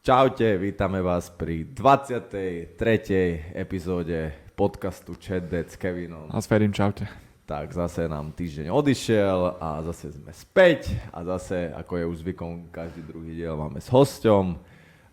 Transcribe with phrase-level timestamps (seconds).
[0.00, 2.72] Čaute, vítame vás pri 23.
[3.52, 6.24] epizóde podcastu Chat s Kevinom.
[6.32, 7.04] A s Ferim, čaute.
[7.44, 12.72] Tak zase nám týždeň odišiel a zase sme späť a zase, ako je už zvykom,
[12.72, 14.56] každý druhý diel máme s hosťom.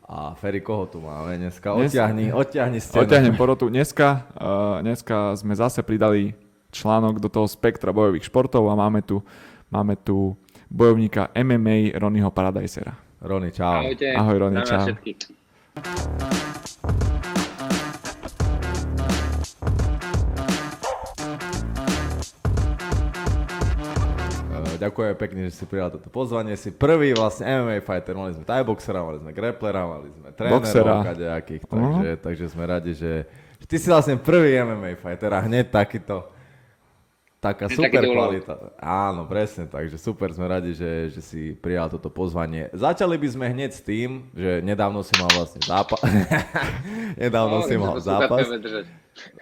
[0.07, 1.67] A Ferry, koho tu máme dneska?
[1.75, 1.91] Dnes...
[1.91, 3.03] Odtiahni, odtiahni stenu.
[3.03, 3.67] Odtiahnem porotu.
[3.67, 6.31] Dneska, uh, dneska sme zase pridali
[6.71, 9.19] článok do toho spektra bojových športov a máme tu,
[9.67, 10.39] máme tu
[10.71, 13.06] bojovníka MMA Ronnieho Paradisera.
[13.27, 13.83] Rony, čau.
[13.83, 14.07] Ahojte.
[14.15, 14.83] Ahoj, Rony, čau.
[14.87, 15.17] všetkých.
[23.37, 26.55] Eh, Ďakujem pekne, že si prijal toto pozvanie.
[26.55, 28.15] Si prvý vlastne MMA fighter.
[28.15, 31.03] Mali sme thai-boxera, mali sme grapplera, mali sme Boxera.
[31.03, 31.61] trénerov, kadejakých.
[31.67, 33.13] Takže, takže sme radi, že,
[33.57, 36.29] že ty si vlastne prvý MMA fighter a hneď takýto
[37.37, 38.53] taká Hneď super kvalita.
[38.81, 42.73] Áno, presne, takže super, sme radi, že, že si prijal toto pozvanie.
[42.73, 46.01] Začali by sme hneď s tým, že nedávno si mal vlastne zápas.
[47.23, 48.49] nedávno si mal zápas.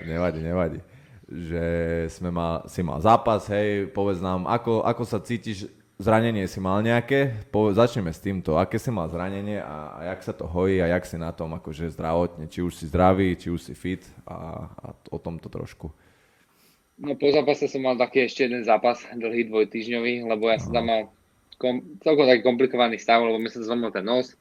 [0.03, 0.79] Nevadí, nevadí.
[1.25, 1.65] Že
[2.11, 5.65] sme mal, si mal zápas, hej, povedz nám, ako, ako sa cítiš,
[5.97, 7.47] zranenie si mal nejaké?
[7.49, 10.91] Po, začneme s týmto, aké si mal zranenie a, a jak sa to hojí a
[10.91, 14.69] jak si na tom akože zdravotne, či už si zdravý, či už si fit a,
[14.69, 15.89] a o tomto trošku.
[16.95, 20.85] No po zápase som mal taký ešte jeden zápas, dlhý dvojtýždňový, lebo ja som tam
[20.87, 21.01] mal
[21.59, 24.39] kom, celkom taký komplikovaný stav, lebo mi sa zlomil ten nos.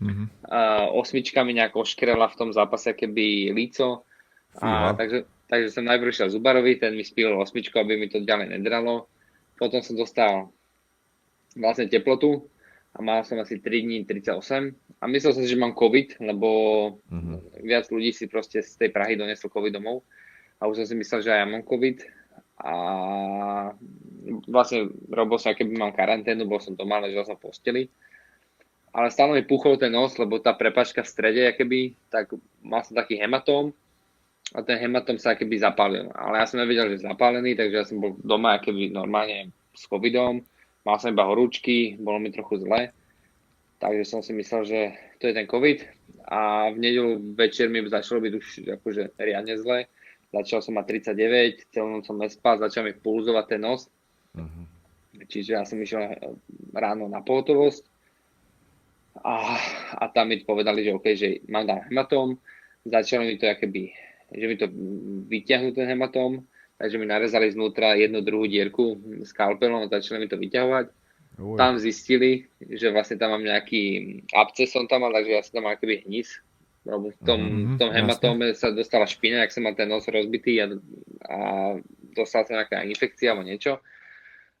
[0.00, 0.48] Mhm.
[0.48, 4.08] A osmička mi nejak oškrela v tom zápase keby líco.
[4.56, 4.90] Fíha.
[4.90, 8.56] A, takže, takže som najprv šiel Zubarovi, ten mi spíl osmičku, aby mi to ďalej
[8.56, 9.06] nedralo.
[9.60, 10.48] Potom som dostal
[11.52, 12.48] vlastne teplotu
[12.96, 16.48] a mal som asi 3 dní 38 a myslel som si, že mám COVID, lebo
[17.12, 17.60] Mhm.
[17.60, 20.00] viac ľudí si proste z tej Prahy doneslo COVID domov
[20.60, 21.96] a už som si myslel, že aj ja mám COVID
[22.60, 22.72] a
[24.44, 27.82] vlastne robil som, keby mám karanténu, bol som doma, ležal som v posteli.
[28.90, 32.98] Ale stále mi puchol ten nos, lebo tá prepačka v strede, keby, tak mal som
[32.98, 33.72] taký hematóm
[34.50, 36.10] a ten hematóm sa keby zapálil.
[36.10, 39.86] Ale ja som nevedel, že je zapálený, takže ja som bol doma keby normálne s
[39.86, 40.42] covidom.
[40.82, 42.90] Mal som iba horúčky, bolo mi trochu zle.
[43.78, 44.80] Takže som si myslel, že
[45.22, 45.86] to je ten covid.
[46.26, 49.86] A v nedelu večer mi začalo byť už akože riadne zle.
[50.30, 53.90] Začal som mať 39, celú noc som nespal, začal mi pulzovať ten nos.
[54.38, 54.62] Mhm.
[55.26, 56.16] Čiže ja som išiel
[56.72, 57.82] ráno na pohotovosť
[59.18, 59.58] a,
[59.98, 62.28] a tam mi povedali, že OK, že mám tam hematóm.
[62.86, 63.92] Začalo mi to akoby,
[64.32, 64.66] že mi to
[65.28, 66.46] vyťahnú ten hematóm,
[66.80, 70.86] takže mi narezali znútra jednu druhú dierku skalpelom a začali mi to vyťahovať.
[71.40, 71.56] Uj.
[71.56, 75.64] Tam zistili, že vlastne tam mám nejaký absces som tam mal, takže ja som tam
[75.68, 76.40] mal akoby hnis.
[76.80, 77.98] Lebo v tom, Mhm, v tom jasne.
[78.00, 80.66] hematóme sa dostala špina, ak som mal ten nos rozbitý a,
[81.28, 81.36] a
[82.16, 83.78] dostala sa nejaká infekcia alebo niečo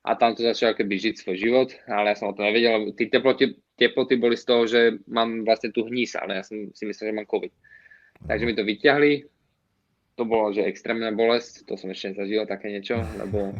[0.00, 2.96] a tam to začalo keby žiť svoj život, ale ja som o tom nevedel, lebo
[2.96, 6.88] tí teploty, teploty boli z toho, že mám vlastne tu hnis, ale ja som si
[6.88, 7.52] myslel, že mám COVID.
[8.24, 9.12] Takže mi to vyťahli,
[10.16, 13.52] to bolo, že extrémna bolesť, to som ešte nezažil také niečo, lebo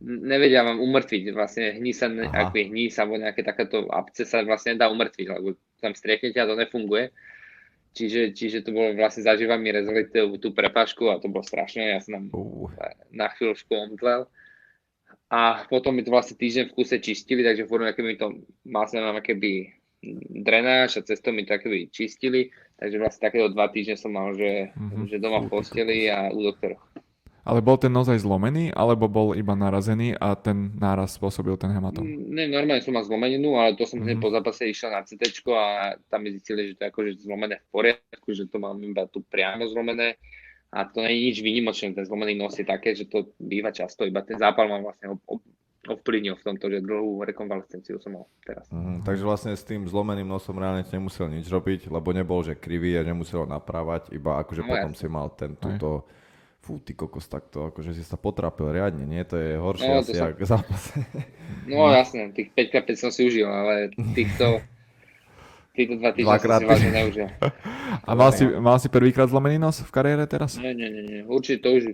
[0.00, 4.80] nevedia vám umrtviť, vlastne hní sa, ak je hníz alebo nejaké takéto apce sa vlastne
[4.80, 7.10] nedá umrtviť, lebo tam strieknete a to nefunguje.
[7.90, 10.06] Čiže, čiže to bolo vlastne zažíva mi rezali
[10.38, 12.70] tú, prepážku a to bolo strašné, ja som Uj.
[13.10, 14.30] na chvíľučku omdlel.
[15.30, 19.02] A potom mi to vlastne týždeň v kuse čistili, takže furt keby to, mal som
[19.02, 19.74] tam keby
[20.42, 24.32] drenáž a cez to mi to keby čistili, takže vlastne takéto dva týždne som mal,
[24.38, 25.10] že, Mhm.
[25.10, 26.78] že doma v posteli a u doktora.
[27.42, 31.68] Ale bol ten nos aj zlomený, alebo bol iba narazený a ten náraz spôsobil ten
[31.68, 32.04] hematóm?
[32.04, 34.22] Ne, normálne som mal zlomeninu, ale to som hneď Mhm.
[34.22, 35.64] po zápase išiel na CT a
[36.04, 39.20] tam mi zistili, že to je akože zlomené v poriadku, že to mám iba tu
[39.22, 40.20] priamo zlomené
[40.68, 44.04] a to nie je nič výnimočné, ten zlomený nos je také, že to býva často,
[44.04, 45.48] iba ten zápal ma vlastne ob- ob-
[45.82, 48.68] ovplyvnil v tomto, že dlhú rekonvalescenciu som mal teraz.
[48.68, 52.94] Mhm, takže vlastne s tým zlomeným nosom reálne nemusel nič robiť, lebo nebol, že krivý
[52.94, 55.00] a nemusel ho napravať, iba akože No, potom jasne.
[55.00, 56.04] si mal ten túto,
[56.60, 59.24] fú, ty kokos takto, akože si sa potrapil riadne, nie?
[59.24, 60.82] To je horšie No, asi, jak zápas.
[61.64, 64.60] No jasné, tých 5x5 som si užil, ale týchto,
[65.72, 67.28] týchto dva týždne som si vážne neužil.
[68.04, 70.60] A mal si, mal si prvýkrát zlomený nos v kariére teraz?
[70.60, 71.20] Nie, nie, nie, nie.
[71.24, 71.84] určite to už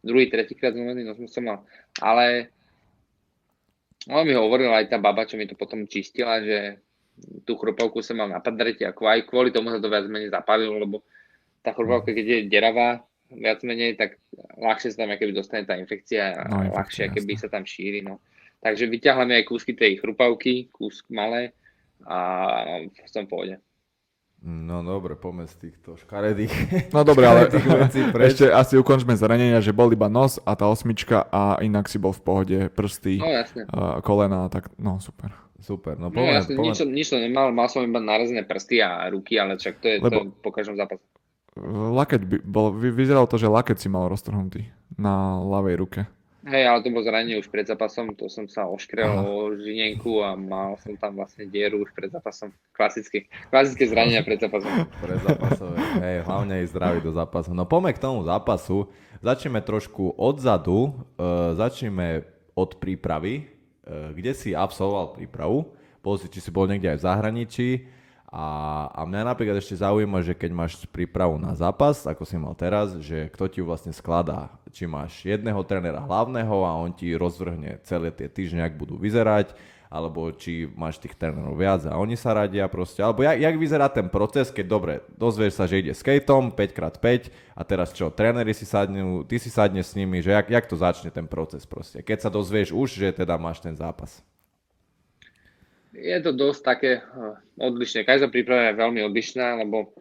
[0.00, 1.58] druhý, tretíkrát zlomený nos som mal.
[2.00, 2.48] Ale
[4.08, 6.80] on mi hovorila aj tá baba, čo mi to potom čistila, že
[7.44, 10.80] tú chropavku som mal na padrete a aj kvôli tomu sa to viac menej zapálilo,
[10.80, 11.04] lebo
[11.60, 14.18] tá chropavka, keď je deravá, viac menej, tak
[14.56, 16.74] ľahšie sa tam keby dostane tá infekcia a No, infekcia,
[17.06, 17.40] ľahšie keby jasné.
[17.40, 18.00] sa tam šíri.
[18.00, 18.18] No.
[18.58, 21.54] Takže vyťahla mi aj kúsky tej chrupavky, kúsk malé
[22.02, 22.18] a
[23.06, 23.56] som v pohode.
[24.40, 26.48] No dobre, poďme z týchto škaredých,
[26.90, 28.32] No dobre, ale vecí preč.
[28.32, 32.10] ešte asi ukončme zranenia, že bol iba nos a tá osmička a inak si bol
[32.10, 33.68] v pohode, prsty, No jasne.
[33.68, 35.28] a kolena, tak no super.
[35.58, 38.40] Super, no No poďme, ja som nič, som- nič som nemal, mal som iba narazené
[38.42, 41.04] prsty a ruky, ale čak to je, to Lebo- je po každom zápase.
[41.58, 46.00] Lakeť by, bol, vy, vyzeralo to, že lakeť si mal roztrhnutý na ľavej ruke.
[46.40, 49.28] Hej, ale to bolo zranenie už pred zápasom, to som sa oškrel Aha.
[49.28, 52.48] o žinienku a mal som tam vlastne dieru už pred zápasom.
[52.72, 54.88] Klasicky, klasické zranenia pred zápasom.
[55.04, 55.76] pre zápasové.
[56.00, 57.52] Hej, hlavne ísť zdravý do zápasu.
[57.52, 58.88] No poďme k tomu zápasu.
[59.20, 60.96] Začneme trošku odzadu.
[61.20, 62.24] Uh, začneme
[62.56, 63.44] od prípravy.
[63.84, 65.76] Uh, kde si absolvoval prípravu?
[66.00, 67.68] Bol si, či si bol niekde aj v zahraničí.
[68.30, 72.54] A, a mňa napríklad ešte zaujíma, že keď máš prípravu na zápas, ako si mal
[72.54, 74.54] teraz, že kto ti ju vlastne skladá.
[74.70, 79.50] Či máš jedného trénera hlavného a on ti rozvrhne celé tie týždne, ak budú vyzerať,
[79.90, 83.90] alebo či máš tých trénerov viac a oni sa radia proste, alebo jak, jak vyzerá
[83.90, 88.62] ten proces, keď dobre, dozvieš sa, že ide skateom 5x5 a teraz čo, tréneri si
[88.62, 92.22] sadnú, ty si sadne s nimi, že jak, jak to začne ten proces proste, keď
[92.22, 94.22] sa dozvieš už, že teda máš ten zápas.
[96.00, 98.08] Je to dosť také eh, odlišné.
[98.08, 99.92] Každá príprava je veľmi odlišná, lebo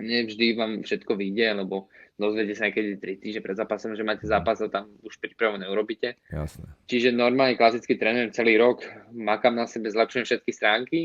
[0.00, 1.88] nevždy vám všetko vyjde, lebo
[2.20, 6.20] dozviete sa niekedy 3 týždne pred zápasom, že máte zápas a tam už prípravu neurobíte.
[6.28, 6.68] Jasné.
[6.88, 11.00] Čiže normálne klasicky trénujem celý rok, makám na sebe, zlepšujem všetky stránky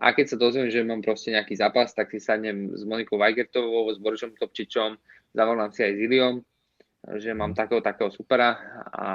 [0.00, 3.88] a keď sa dozviem, že mám proste nejaký zápas, tak si sadnem s Monikou Weigertovou,
[3.92, 4.96] s Borisom Topčičom,
[5.32, 6.34] zavolám si aj s Iliom,
[7.16, 8.60] že mám takého, takého supera
[8.92, 9.06] a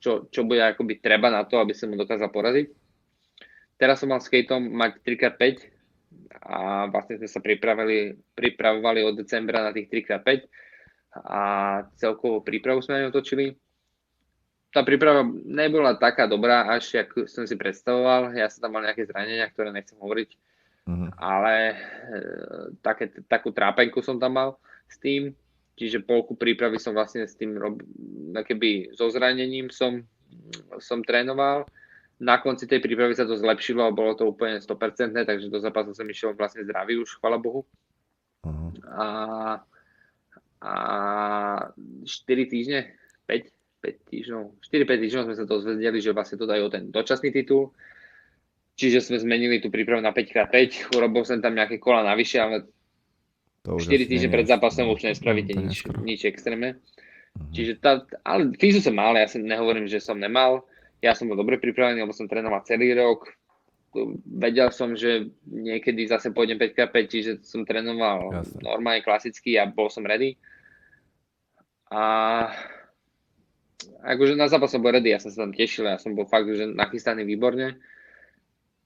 [0.00, 2.85] čo, čo bude akoby treba na to, aby som mu dokázal poraziť.
[3.76, 5.42] Teraz som mal skateom mať 3x5
[6.46, 10.28] a vlastne sme sa pripravili, pripravovali od decembra na tých 3x5
[11.16, 11.40] a
[11.96, 13.56] celkovú prípravu sme aj otočili
[14.76, 18.36] tá príprava nebola taká dobrá, až jak som si predstavoval.
[18.36, 20.30] Ja som tam mal nejaké zranenia, ktoré nechcem hovoriť,
[20.86, 21.18] Mhm.
[21.18, 21.76] ale e,
[22.78, 24.50] také, takú trápenku som tam mal
[24.86, 25.34] s tým.
[25.76, 27.80] Čiže polku prípravy som vlastne s tým rob,
[28.36, 30.04] keby so zranením som,
[30.78, 31.66] som trénoval.
[32.16, 35.92] Na konci tej prípravy sa to zlepšilo a bolo to úplne 100%, takže do zápasu
[35.92, 37.68] som išiel vlastne zdravý už, chvala Bohu.
[38.40, 38.72] Aha.
[38.96, 39.06] A,
[40.64, 40.72] a
[42.08, 42.08] 4
[42.48, 42.96] týždne,
[43.28, 43.52] 5,
[43.84, 47.76] 5 týždňov, 4-5 týždňov sme sa dozvedeli, že vlastne to dajú ten dočasný titul.
[48.76, 52.64] Čiže sme zmenili tú prípravu na 5x5, urobil som tam nejaké kola navyše, ale
[53.64, 56.80] To 4 asi týždne pred zápasom už nespravíte nič, nič extrémne.
[57.36, 57.52] Mhm.
[57.52, 60.64] Čiže tá, ale fízu som mal, ja som nehovorím, že som nemal.
[61.04, 63.28] Ja som bol dobre pripravený, lebo som trénoval celý rok.
[64.24, 68.60] Vedel som, že niekedy zase pôjdem 5x5, čiže som trénoval Jasne.
[68.60, 70.36] normálne klasicky a bol som ready.
[71.88, 72.02] A
[74.04, 76.48] akože na zápas som bol ready, ja som sa tam tešil, ja som bol fakt,
[76.50, 77.80] že nachystaný výborne.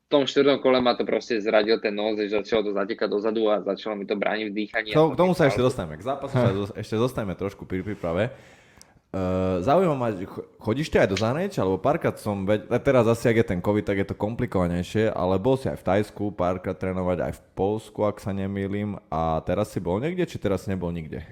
[0.07, 3.47] V tom štvrtom kole ma to proste zradil ten nos, že začalo to zatekať dozadu
[3.47, 4.89] a začalo mi to brániť v dýchaní.
[4.91, 5.95] K tomu, tomu sa ešte dostaneme.
[5.99, 6.51] K zápasu sa
[6.83, 8.35] ešte zostaneme trošku pri príprave.
[9.11, 10.15] Uh, zaujíma ma,
[10.63, 13.83] chodíš ty aj do zahraničia, alebo párkrát som, veď, teraz asi, ak je ten COVID,
[13.83, 18.07] tak je to komplikovanejšie, ale bol si aj v Tajsku, párkrát trénovať aj v Polsku,
[18.07, 21.27] ak sa nemýlim, a teraz si bol niekde, či teraz nebol nikde?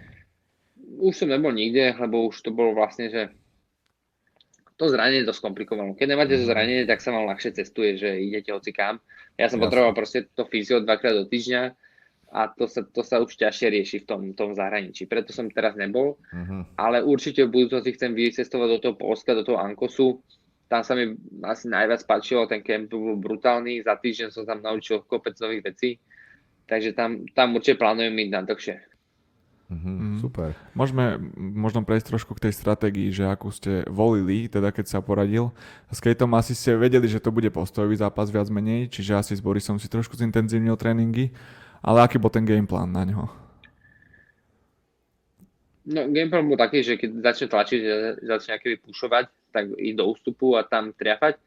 [0.99, 3.31] Už som nebol nikde, lebo už to bolo vlastne, že
[4.75, 5.95] to zranenie to skomplikovalo.
[5.95, 8.99] Keď nemáte to zranenie, tak sa vám ľahšie cestuje, že idete hoci kam.
[9.39, 9.71] Ja som Jasne.
[9.71, 11.79] potreboval proste to fyzio dvakrát do týždňa
[12.29, 15.09] a to sa, to sa už ťažšie rieši v tom, tom zahraničí.
[15.09, 16.65] Preto som teraz nebol, Uh-huh.
[16.77, 20.21] ale určite v budúcnosti chcem vycestovať do toho Polska, do toho Ankosu.
[20.69, 21.17] Tam sa mi
[21.49, 25.91] asi najviac páčilo, ten kemp bol brutálny, za týždeň som tam naučil kopec nových vecí,
[26.69, 28.76] takže tam, tam určite plánujem ísť na dlhšie.
[29.69, 29.88] Uh-huh.
[29.88, 30.21] Mhm.
[30.25, 30.57] Super.
[30.73, 35.52] Môžeme možno prejsť trošku k tej stratégii, že akú ste volili, teda keď sa poradil.
[35.93, 39.45] S Kejtom asi ste vedeli, že to bude postojový zápas viac menej, čiže asi s
[39.45, 41.37] Borisom si trošku zintenzívnil tréningy.
[41.82, 43.26] Ale aký bol ten gameplán na neho?
[45.88, 47.80] No, gameplan bol taký, že keď začne tlačiť,
[48.20, 49.25] začne akoby pušovať,
[49.56, 51.40] tak ísť do ústupu a tam triafať.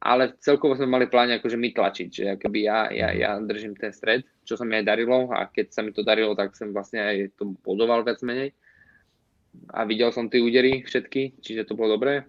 [0.00, 3.92] Ale celkovo sme mali plán akože my tlačiť, že akoby ja, ja, ja držím ten
[3.92, 7.04] stred, čo sa mi aj darilo a keď sa mi to darilo, tak som vlastne
[7.04, 8.54] aj to bodoval viac menej.
[9.74, 12.24] A videl som tie údery všetky, čiže to bolo dobré.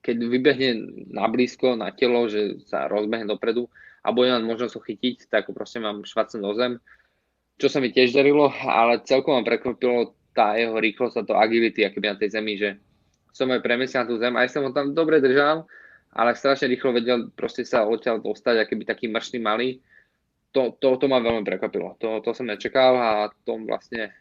[0.00, 0.70] Keď vybehne
[1.12, 3.68] na blízko, na telo, že sa rozbehne dopredu
[4.04, 6.72] a bude mať možnosť ho chytiť, tak proste mám švacnúť do zem,
[7.56, 11.86] čo sa mi tiež darilo, ale celkom ma prekvapilo tá jeho rýchlosť a to agility,
[11.86, 12.76] akoby na tej zemi, že
[13.32, 15.64] som aj premiesil na tú zem, aj som ho tam dobre držal,
[16.14, 19.80] ale strašne rýchlo vedel proste sa odtiaľ dostať, akýby taký mršný malý.
[20.54, 21.98] To, to, to ma veľmi prekvapilo.
[21.98, 23.10] To, to som nečakal a
[23.42, 24.14] to vlastne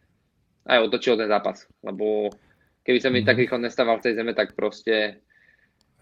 [0.66, 2.34] aj otočil ten zápas, lebo
[2.82, 3.28] keby sa mi Mhm.
[3.30, 5.22] tak rýchlo nestával v tej zeme, tak proste,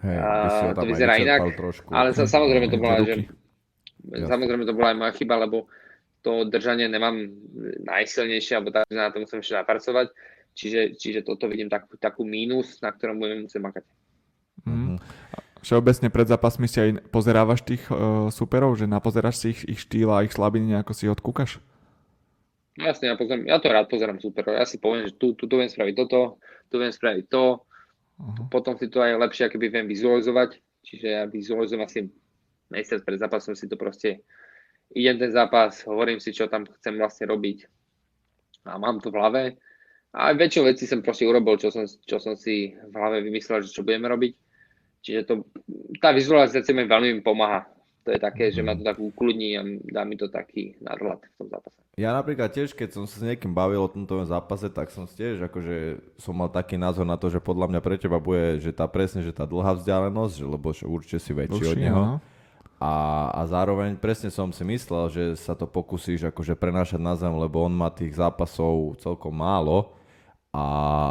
[0.02, 1.94] Hej, A by to vyzerá inak, Trošku.
[1.94, 3.30] ale sa, samozrejme to bola, že
[4.02, 4.28] Jasne.
[4.28, 5.70] samozrejme to bola aj moja chyba, lebo
[6.22, 7.34] to držanie nemám
[7.86, 10.08] najsilnejšie, alebo tak, na to musím ešte napracovať.
[10.52, 13.84] Čiže, čiže toto vidím takú, takú mínus, na ktorom budeme musieť makať.
[14.68, 14.96] Mhm.
[15.62, 20.10] Všeobecne pred zápasmi si aj pozerávaš tých uh, superov, že napozeráš si ich, ich štýl
[20.10, 21.62] a ich slabiny, nejako si odkúkaš?
[22.82, 24.58] Jasne, ja, pozerám, ja to rád pozerám superov.
[24.58, 26.42] Ja si poviem, že tu, tu, tu viem spraviť toto,
[26.74, 27.62] tu viem spraviť to.
[27.62, 28.46] Uh-huh.
[28.50, 30.58] Potom si to aj lepšie keby viem vizualizovať.
[30.82, 32.00] Čiže ja vizualizujem asi
[32.72, 34.24] mesiac pred zápasom si to proste
[34.96, 37.68] idem ten zápas, hovorím si, čo tam chcem vlastne robiť
[38.68, 39.44] a mám to v hlave.
[40.12, 43.72] A väčšinou veci som proste urobil, čo som, čo som si v hlave vymyslel, že
[43.72, 44.34] čo budeme robiť.
[45.02, 45.34] Čiže to,
[46.04, 47.64] tá vizualizácia mi veľmi pomáha.
[48.04, 49.64] To je také, že ma to tak ukludní a
[49.94, 51.78] dá mi to taký nadhľad v tom zápase.
[52.02, 55.38] Ja napríklad tiež, keď som sa s niekým bavil o tomto zápase, tak som tiež
[55.48, 58.90] akože som mal taký názor na to, že podľa mňa pre teba bude, že tá
[58.90, 62.04] presne, že tá dlhá vzdialenosť, že, lebo že určite si väčší Uši, od neho.
[62.82, 67.30] A, a zároveň presne som si myslel, že sa to pokusíš akože prenášať na zem,
[67.30, 69.94] lebo on má tých zápasov celkom málo
[70.52, 70.66] a,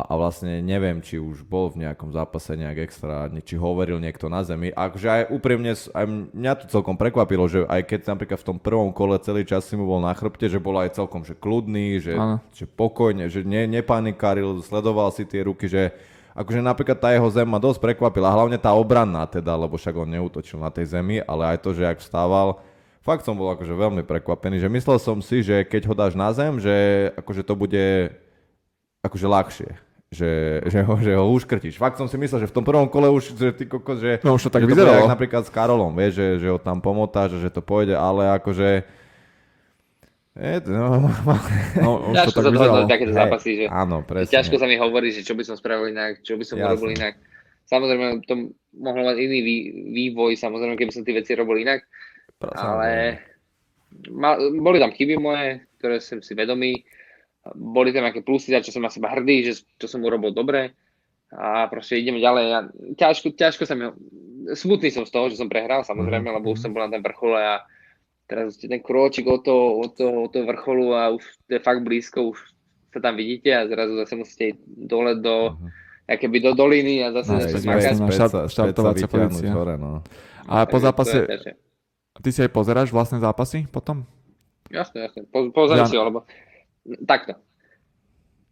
[0.04, 4.44] a vlastne neviem, či už bol v nejakom zápase nejak extra, či hovoril niekto na
[4.44, 4.68] zemi.
[4.68, 8.92] Akože aj úprimne, aj mňa to celkom prekvapilo, že aj keď napríklad v tom prvom
[8.92, 12.20] kole celý čas si mu bol na chrbte, že bol aj celkom že kľudný, že,
[12.52, 15.96] že pokojne, že ne, nepanikaril, sledoval si tie ruky, že
[16.40, 20.08] akože napríklad tá jeho zem ma dosť prekvapila, hlavne tá obranná teda, lebo však on
[20.08, 22.56] neutočil na tej zemi, ale aj to, že ak vstával,
[23.04, 26.32] fakt som bol akože veľmi prekvapený, že myslel som si, že keď ho dáš na
[26.32, 26.72] zem, že
[27.20, 27.86] akože to bude
[29.04, 29.70] akože ľahšie.
[30.10, 30.30] Že,
[30.66, 31.78] že, ho, že ho uškrtíš.
[31.78, 34.34] Fakt som si myslel, že v tom prvom kole už, že ty kokos, že, no,
[34.34, 35.06] už to tak že vyzeralo.
[35.06, 38.82] To napríklad s Karolom, vieš, že, že ho tam pomotáš, že to pôjde, ale akože
[40.40, 41.04] je, no,
[41.84, 44.32] no, už ťažko to tak sa dohodnúť takéto zápasy, že áno, presne.
[44.32, 46.68] ťažko sa mi hovorí, že čo by som spravil inak, čo by som Jasne.
[46.72, 47.14] urobil inak.
[47.68, 49.38] Samozrejme, to mohlo mať iný
[49.94, 51.86] vývoj, samozrejme, keby som tie veci robil inak,
[52.40, 53.20] Pravom, ale
[54.10, 56.82] ma, boli tam chyby moje, ktoré som si vedomý
[57.56, 60.76] boli tam nejaké plusy, za čo som na seba hrdý, že čo som urobil dobre
[61.32, 62.44] a proste ideme ďalej.
[62.50, 62.60] Ja,
[62.98, 63.88] ťažko, ťažko sa mi...
[64.50, 66.36] Smutný som z toho, že som prehral, samozrejme, mhm.
[66.40, 67.64] lebo už som bol na ten vrchol a
[68.30, 71.82] teraz ten krôčik od toho, od toho, od toho vrcholu a už to je fakt
[71.82, 72.38] blízko, už
[72.94, 76.14] sa tam vidíte a zrazu zase musíte ísť dole do, uh-huh.
[76.14, 78.06] keby do doliny a zase no,
[78.46, 79.50] štartovacia pozícia.
[79.50, 80.06] Hore, no.
[80.46, 81.26] A po zápase,
[82.22, 84.06] ty si aj pozeráš vlastné zápasy potom?
[84.70, 85.26] Jasne, jasne.
[85.26, 85.90] Po, pozerám ja.
[85.90, 86.22] si ho, lebo
[87.02, 87.34] takto.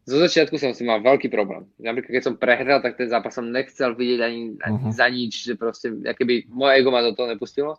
[0.08, 1.68] Zo začiatku som si mal veľký problém.
[1.78, 4.94] Napríklad, keď som prehral, tak ten zápas som nechcel vidieť ani, ani uh-huh.
[4.94, 7.76] za nič, že proste, keby moje ego ma do toho nepustilo.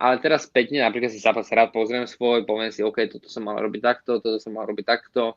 [0.00, 3.60] Ale teraz spätne, napríklad si zápas rád pozriem svoj, poviem si, OK, toto som mal
[3.60, 5.36] robiť takto, toto som mal robiť takto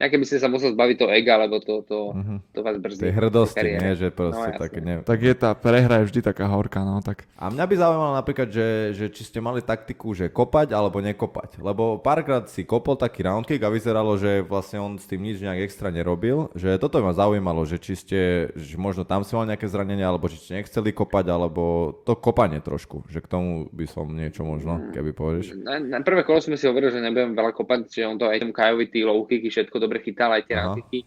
[0.00, 2.40] ja keby ste sa musel zbaviť toho ega, lebo to, to, uh-huh.
[2.56, 3.04] to vás brzdí.
[3.04, 4.94] Tej hrdosti, nie, že proste no, tak, ne...
[5.04, 7.28] tak je tá prehra je vždy taká horká, no tak.
[7.36, 11.60] A mňa by zaujímalo napríklad, že, že či ste mali taktiku, že kopať alebo nekopať.
[11.60, 15.68] Lebo párkrát si kopol taký roundkick a vyzeralo, že vlastne on s tým nič nejak
[15.68, 16.48] extra nerobil.
[16.56, 18.20] Že toto ma zaujímalo, že či ste,
[18.56, 22.64] že možno tam si mal nejaké zranenia, alebo či ste nechceli kopať, alebo to kopanie
[22.64, 23.04] trošku.
[23.12, 25.60] Že k tomu by som niečo možno, keby povieš.
[25.60, 28.40] Na, na prvé kolo sme si hovorili, že nebudem veľa kopať, že on to aj
[28.40, 30.98] tomu Kajovi, tí low kicky, všetko dobre chytal aj tie rantiky.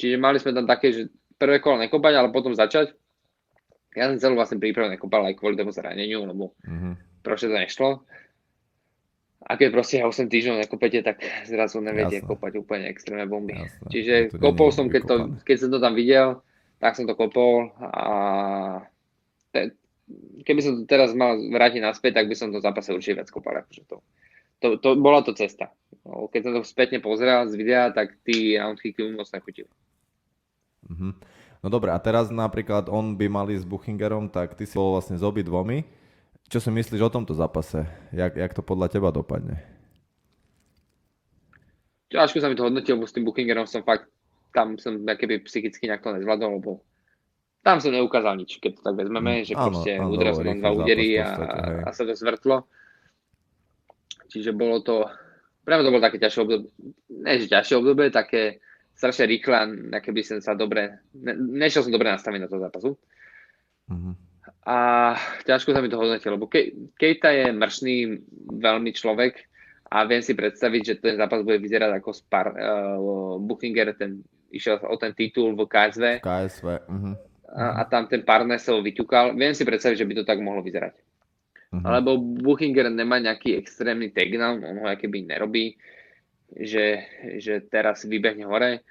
[0.00, 1.02] Čiže mali sme tam také, že
[1.36, 2.96] prvé kolo nekopať, ale potom začať.
[3.94, 7.22] Ja som celú vlastne prípravu nekopal aj kvôli tomu zraneniu, lebo mm-hmm.
[7.22, 8.02] proste to nešlo.
[9.44, 12.28] A keď proste 8 týždňov nekopete, tak zrazu neviete Jasne.
[12.32, 13.60] kopať úplne extrémne bomby.
[13.60, 13.88] Jasne.
[13.92, 15.14] Čiže to kopol som, keď, to,
[15.44, 16.40] keď som to tam videl,
[16.80, 18.04] tak som to kopol a
[19.52, 19.76] te,
[20.48, 23.60] keby som to teraz mal vrátiť naspäť, tak by som to zápase určite viac kopal.
[23.60, 24.00] Akože to,
[24.62, 25.70] to, to, bola to cesta.
[26.04, 29.70] No, keď som to spätne pozeral z videa, tak tí roundkicky mi moc nechutili.
[30.84, 31.12] Mm-hmm.
[31.64, 35.16] No dobre, a teraz napríklad on by mali s Buchingerom, tak ty si bol vlastne
[35.16, 35.80] s obi dvomi.
[36.52, 37.88] Čo si myslíš o tomto zápase?
[38.12, 39.64] Jak, jak to podľa teba dopadne?
[42.12, 44.12] Ťažko sa mi to hodnotil, lebo s tým Buchingerom som fakt,
[44.52, 46.84] tam som keby psychicky nejak to nezvládol, lebo
[47.64, 50.70] tam som neukázal nič, keď to tak vezmeme, mm, že áno, proste udrel som dva
[50.76, 51.28] údery a,
[51.80, 52.68] a sa to zvrtlo.
[54.28, 55.08] Čiže bolo to,
[55.66, 56.68] mňa to bolo také ťažšie obdobie,
[57.10, 58.62] ne že ťažšie obdobie, také
[58.94, 62.90] strašne rýchle, aké by som sa dobre, ne, nešiel som dobre nastaviť na to zápasu.
[63.90, 64.14] Mm-hmm.
[64.64, 64.78] A
[65.44, 67.96] ťažko sa mi to hodnotí, lebo Ke, Kejta je mršný
[68.48, 69.44] veľmi človek
[69.92, 74.80] a viem si predstaviť, že ten zápas bude vyzerať ako Spar, uh, Buchinger, ten išiel
[74.86, 76.24] o ten titul v KSV.
[76.24, 77.14] KSV, uh-huh.
[77.52, 79.34] a, a tam ten Parnesov vyťukal.
[79.34, 80.94] Viem si predstaviť, že by to tak mohlo vyzerať.
[81.74, 81.82] Uh-huh.
[81.82, 85.74] Alebo Buchinger nemá nejaký extrémny takedown, on ho keby nerobí,
[86.54, 87.02] že,
[87.42, 88.86] že teraz vybehne hore.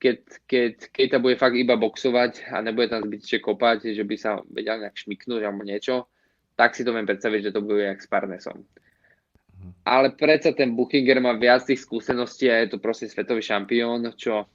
[0.00, 4.40] Keď, keď Kejta bude fakt iba boxovať a nebude tam zbytočne kopať, že by sa
[4.48, 6.08] vedel nejak šmiknúť alebo niečo,
[6.56, 8.64] tak si to viem predstaviť, že to bude jak s Parnesom.
[8.64, 9.72] Uh-huh.
[9.84, 14.48] Ale predsa ten Buchinger má viac tých skúseností a je to proste svetový šampión, čo,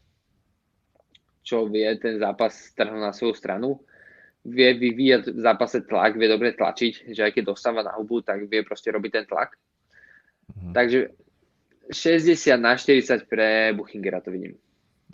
[1.46, 3.79] čo vie ten zápas strhnúť na svoju stranu
[4.48, 8.48] vie vyvíjať v zápase tlak, vie dobre tlačiť, že aj keď dostáva na hubu, tak
[8.48, 9.60] vie proste robiť ten tlak.
[10.56, 10.72] Mhm.
[10.72, 11.00] Takže
[11.92, 14.60] 60 na 40 pre Buchingera to vidím.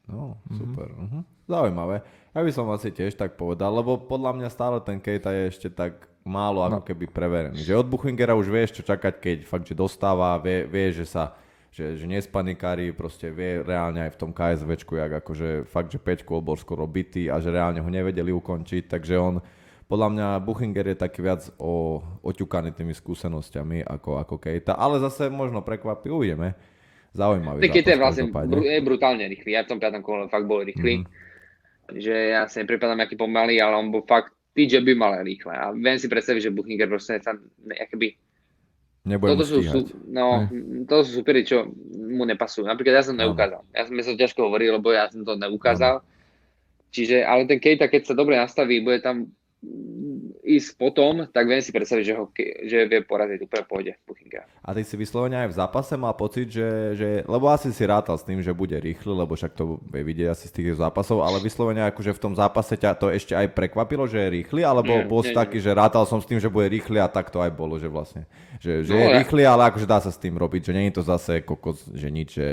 [0.09, 0.89] No, super.
[0.89, 1.05] Mm-hmm.
[1.05, 1.23] Uh-huh.
[1.47, 2.03] Zaujímavé.
[2.33, 5.69] Ja by som asi tiež tak povedal, lebo podľa mňa stále ten Kejta je ešte
[5.69, 6.85] tak málo ako no.
[6.87, 7.61] keby preverený.
[7.61, 11.35] Že od Buchingera už vieš čo čakať, keď fakt, že dostáva, vie, vie že sa
[11.73, 16.37] že, že nespanikári, proste vie reálne aj v tom KSVčku, jak akože fakt, že Peťku
[16.37, 19.41] bol skoro bitý a že reálne ho nevedeli ukončiť, takže on,
[19.89, 25.33] podľa mňa Buchinger je taký viac o, oťukaný tými skúsenosťami ako, ako Kejta, ale zase
[25.33, 26.53] možno prekvapí, uvidíme.
[27.13, 27.61] Zaujímavý.
[27.61, 31.01] Tak je vlastne br- je brutálne rýchly, ja v tom piatom kole fakt bol rýchly.
[31.01, 31.05] Mm.
[31.89, 35.53] Že ja si nepripadám aký pomalý, ale on bol fakt, TJ by mal rýchle.
[35.53, 37.33] A viem si predstaviť, že Buchinger proste sa
[39.03, 40.47] akoby Nebude toto sú, sú, no,
[40.87, 42.63] to sú supery, čo mu nepasujú.
[42.63, 43.59] Napríklad ja som neukázal.
[43.75, 45.99] Ja som sa ťažko hovoril, lebo ja som to neukázal.
[46.95, 49.27] Čiže, ale ten Kejta, keď sa dobre nastaví, bude tam
[50.43, 52.27] ísť potom, tak viem si predstaviť, že, ho,
[52.67, 54.43] že vie poraziť úplne pôjde Buchingera.
[54.59, 58.19] A ty si vyslovene aj v zápase mal pocit, že, že, lebo asi si rátal
[58.19, 61.39] s tým, že bude rýchly, lebo však to je vidieť asi z tých zápasov, ale
[61.39, 65.07] vyslovene akože v tom zápase ťa to ešte aj prekvapilo, že je rýchly, alebo nie,
[65.07, 65.65] bol si taký, nie.
[65.65, 68.27] že rátal som s tým, že bude rýchly a tak to aj bolo, že vlastne,
[68.59, 69.17] že, že no, je ja.
[69.23, 72.11] rýchly, ale akože dá sa s tým robiť, že nie je to zase kokos, že
[72.11, 72.47] nič, že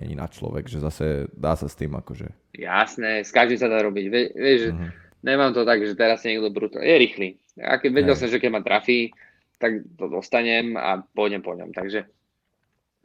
[0.00, 2.56] není na človek, že zase dá sa s tým akože.
[2.56, 4.04] Jasné, s každým sa dá robiť.
[4.32, 6.82] vieš, uh-huh Nemám to tak, že teraz je niekto brutálny.
[6.82, 7.28] Je rýchly.
[7.62, 9.14] A keď vedel som, že keď ma trafí,
[9.62, 11.70] tak to dostanem a pôjdem po ňom.
[11.70, 12.10] Takže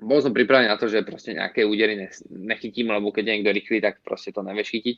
[0.01, 1.93] bol som pripravený na to, že proste nejaké údery
[2.29, 4.97] nechytím, lebo keď je niekto rýchly, tak proste to nevieš chytiť.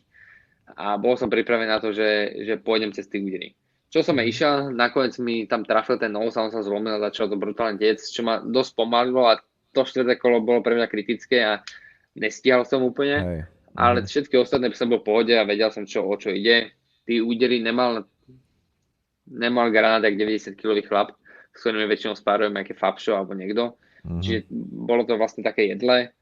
[0.79, 3.51] A bol som pripravený na to, že, že pôjdem cez tie údery.
[3.89, 7.09] Čo som aj išiel, nakoniec mi tam trafil ten nos a on sa zlomil a
[7.09, 9.41] začal to brutálne tiec, čo ma dosť pomalilo a
[9.73, 11.65] to štvrté kolo bolo pre mňa kritické a
[12.13, 13.17] nestíhal som úplne.
[13.17, 13.39] Hej.
[13.73, 16.78] Ale všetky ostatné som bol v pohode a vedel som, čo, o čo ide
[17.09, 18.05] tí údery nemal,
[19.25, 21.17] nemal granát jak 90 kg chlap,
[21.57, 23.73] s ktorými väčšinou spárujeme, aké Fabšo alebo niekto.
[24.05, 24.21] Mm-hmm.
[24.21, 24.39] Čiže
[24.85, 26.13] bolo to vlastne také jedle,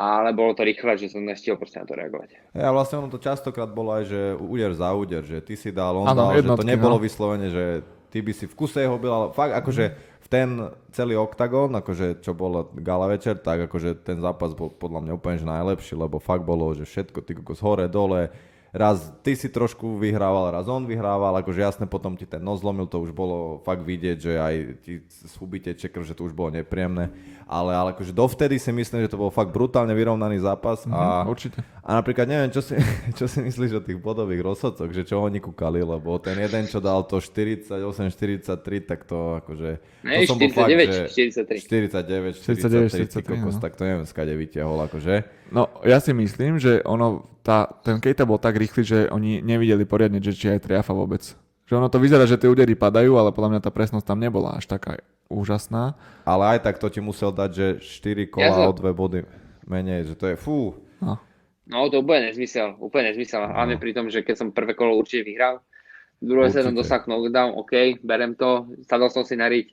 [0.00, 2.56] ale bolo to rýchle, že som nestihol proste na to reagovať.
[2.56, 5.92] Ja vlastne ono to častokrát bolo aj, že úder za úder, že ty si dal,
[5.92, 7.04] on ano, dal, jednotky, že to nebolo no.
[7.04, 7.64] vyslovene, že
[8.08, 9.84] ty by si v kuse jeho byl, ale fakt akože
[10.24, 10.48] v ten
[10.88, 15.36] celý oktagón, akože čo bolo gala večer, tak akože ten zápas bol podľa mňa úplne
[15.36, 18.32] že najlepší, lebo fakt bolo, že všetko, ty kokos hore, dole,
[18.72, 22.88] raz ty si trošku vyhrával, raz on vyhrával, akože jasne potom ti ten nos zlomil,
[22.88, 24.92] to už bolo fakt vidieť, že aj ti
[25.28, 27.12] schubíte čekr, že to už bolo nepríjemné,
[27.52, 31.28] ale, ale akože dovtedy si myslím, že to bol fakt brutálne vyrovnaný zápas a, mm,
[31.28, 31.60] určite.
[31.84, 32.72] a napríklad neviem, čo si,
[33.18, 36.80] čo si myslíš o tých bodových rozhodcoch, že čo oni kúkali, lebo ten jeden, čo
[36.80, 39.70] dal to 48-43, tak to akože...
[40.08, 41.04] Ne, to som 49, bol fakt, že
[41.44, 42.40] 43.
[42.40, 43.60] 49, 43, 49, 43, 43 kokos, no.
[43.60, 45.14] tak to neviem, skade vytiahol, akože.
[45.52, 49.84] No, ja si myslím, že ono, tá, ten Kejta bol tak rýchly, že oni nevideli
[49.84, 51.20] poriadne, že či aj triafa vôbec.
[51.66, 54.58] Že ono to vyzerá, že tie údery padajú, ale podľa mňa tá presnosť tam nebola
[54.58, 55.96] až taká úžasná.
[56.26, 59.24] Ale aj tak to ti musel dať, že 4 kola ja o 2 body
[59.64, 60.76] menej, že to je fú.
[61.00, 61.16] No,
[61.66, 63.46] no to úplne nezmysel, úplne nezmysel.
[63.46, 63.54] No.
[63.54, 65.64] Hlavne pri tom, že keď som prvé kolo určite vyhral,
[66.20, 69.72] druhé sa tam dosah knockdown, OK, berem to, sadol som si na riť.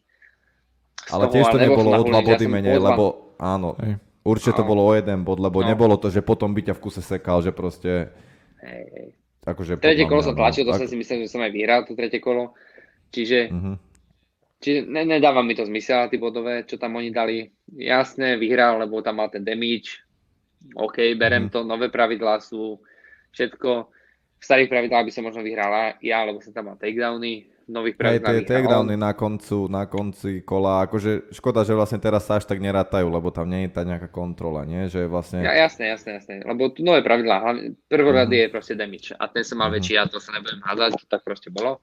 [1.10, 4.00] Ale tiež to nebolo o 2 body menej, lebo áno, Hej.
[4.20, 5.66] Určite to bolo o jeden bod, lebo no.
[5.66, 8.12] nebolo to, že potom by ťa v kuse sekal, že proste...
[8.60, 9.08] Hej, hej.
[9.48, 10.88] Akože tretie kolo no, tlačil, to ak...
[10.88, 12.54] si myslím, že som aj vyhral to tretie kolo.
[13.10, 13.76] Čiže, uh-huh.
[14.62, 17.50] čiže ne, nedáva mi to zmysel, tí bodové, čo tam oni dali.
[17.74, 20.06] Jasné, vyhral, lebo tam mal ten damage.
[20.78, 21.64] OK, berem uh-huh.
[21.64, 22.78] to, nové pravidlá sú
[23.34, 23.72] všetko.
[24.40, 28.44] V starých pravidlách by som možno vyhral ja, lebo som tam mal takedowny nových pravidlách.
[28.44, 32.58] Tie takedowny na, koncu, na konci kola, akože škoda, že vlastne teraz sa až tak
[32.58, 34.90] nerátajú, lebo tam nie je tá nejaká kontrola, nie?
[34.90, 35.46] Že vlastne...
[35.46, 38.46] Ja, jasné, jasné, jasné, lebo tu nové pravidlá, hlavne prvorady uh-huh.
[38.50, 39.78] je proste damage a ten sa mal uh-huh.
[39.78, 41.80] väčší, ja to sa nebudem hádať, to tak proste bolo.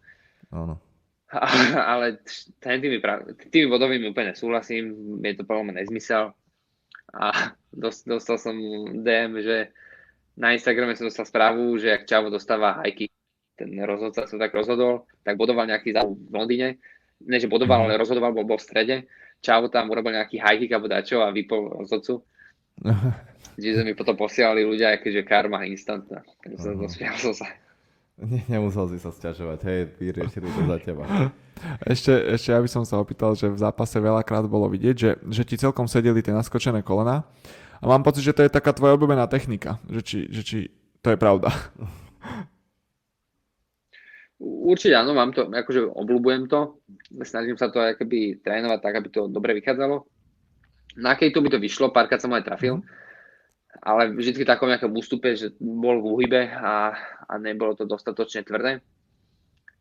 [0.51, 0.83] Áno.
[1.91, 2.23] ale
[2.63, 3.27] ten tými, prav...
[3.51, 6.35] tými bodovými úplne súhlasím, je to podľa mňa nezmysel
[7.15, 8.57] a dostal som
[9.01, 9.71] DM, že
[10.37, 13.09] na Instagrame som dostal správu, že ak Čavo dostáva hajky
[13.57, 16.69] ten rozhodca sa tak rozhodol, tak bodoval nejaký závu v Londýne,
[17.25, 17.85] ne že bodoval, mhm.
[17.89, 18.97] ale rozhodoval, bol, bol v strede,
[19.45, 22.25] Čavo tam urobil nejaký high kick alebo dačo a vypol rozhodcu.
[23.61, 26.21] Čiže mi potom posielali ľudia, akože karma instantná.
[26.45, 27.21] Takže som uh-huh.
[27.21, 27.47] som sa.
[28.17, 31.05] Ne, nemusel si sa sťažovať, hej, vyriešili to za teba.
[31.89, 35.41] Ešte, ešte ja by som sa opýtal, že v zápase veľakrát bolo vidieť, že, že
[35.41, 37.25] ti celkom sedeli tie naskočené kolena
[37.81, 40.59] a mám pocit, že to je taká tvoja obľúbená technika, že či, že či
[41.01, 41.49] to je pravda.
[44.37, 46.77] Určite áno, mám to, akože obľúbujem to,
[47.25, 50.05] snažím sa to akoby trénovať tak, aby to dobre vychádzalo.
[51.01, 52.85] Na kejtu by to vyšlo, párkrát som aj trafil,
[53.81, 56.93] ale vždy takom nejakom ústupe, že bol v úhybe a,
[57.25, 58.85] a nebolo to dostatočne tvrdé.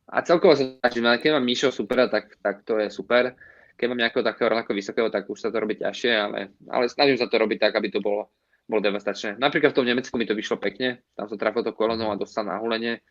[0.07, 3.35] A celkovo sa ale keď mám Mišo supera, tak, tak to je super.
[3.75, 7.19] Keď mám nejakého takého rovnako vysokého, tak už sa to robí ťažšie, ale, ale snažím
[7.19, 8.31] sa to robiť tak, aby to bolo,
[8.69, 9.35] bolo devastačné.
[9.35, 12.47] Napríklad v tom Nemecku mi to vyšlo pekne, tam som trafil to kolonou a dostal
[12.47, 13.03] na hulenie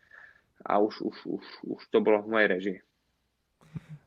[0.63, 2.77] a už, už, už, už to bolo v mojej režii.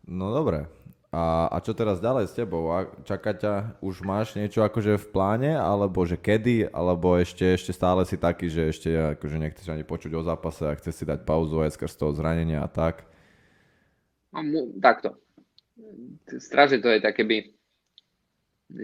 [0.09, 0.65] No dobre.
[1.09, 2.69] A, a čo teraz ďalej s tebou?
[2.69, 7.73] A čaká ťa, už máš niečo akože v pláne, alebo že kedy, alebo ešte, ešte
[7.73, 11.25] stále si taký, že ešte akože nechceš ani počuť o zápase a chceš si dať
[11.25, 13.09] pauzu aj skrz toho zranenia a tak?
[14.37, 15.17] No, takto.
[16.29, 17.57] Strašne to je také by,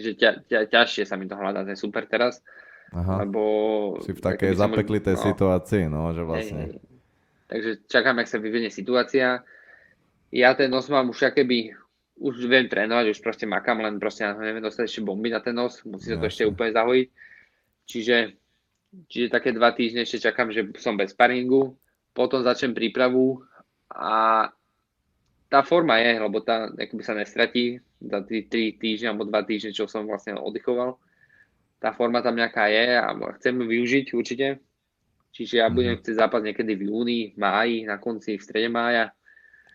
[0.01, 2.41] že ťa, ťa, ťažšie sa mi to hľadá ten super teraz,
[2.97, 3.21] Aha.
[3.21, 3.41] lebo...
[4.01, 6.63] Si v takej zapeklitej no, situácii, no, že vlastne...
[6.73, 6.94] Hej, hej.
[7.49, 9.45] Takže čakám, ak sa vyvinie situácia.
[10.35, 11.77] Ja ten nos mám už akéby
[12.15, 15.83] už viem trénovať, už proste makám, len proste neviem dostať ešte bomby na ten nos,
[15.83, 17.09] musí sa to ešte úplne zahojiť.
[17.85, 18.17] Čiže,
[19.11, 21.75] čiže také dva týždne ešte čakám, že som bez sparingu,
[22.15, 23.43] potom začnem prípravu
[23.91, 24.47] a
[25.51, 29.71] tá forma je, lebo tá akoby sa nestratí za tí 3 týždne alebo 2 týždne,
[29.75, 30.99] čo som vlastne oddychoval.
[31.83, 34.63] Tá forma tam nejaká je a chcem ju využiť určite.
[35.35, 36.01] Čiže ja budem mhm.
[36.01, 39.11] chcieť zápas niekedy v júni, máji, na konci, v strede mája.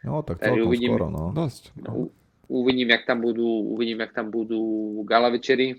[0.07, 1.35] No, tak celkom uvidím, skoro, no.
[1.35, 1.75] Dosť.
[1.75, 2.07] No
[2.49, 4.61] uvidím, jak tam budú, uvidím, jak tam budú
[5.05, 5.77] gala večery,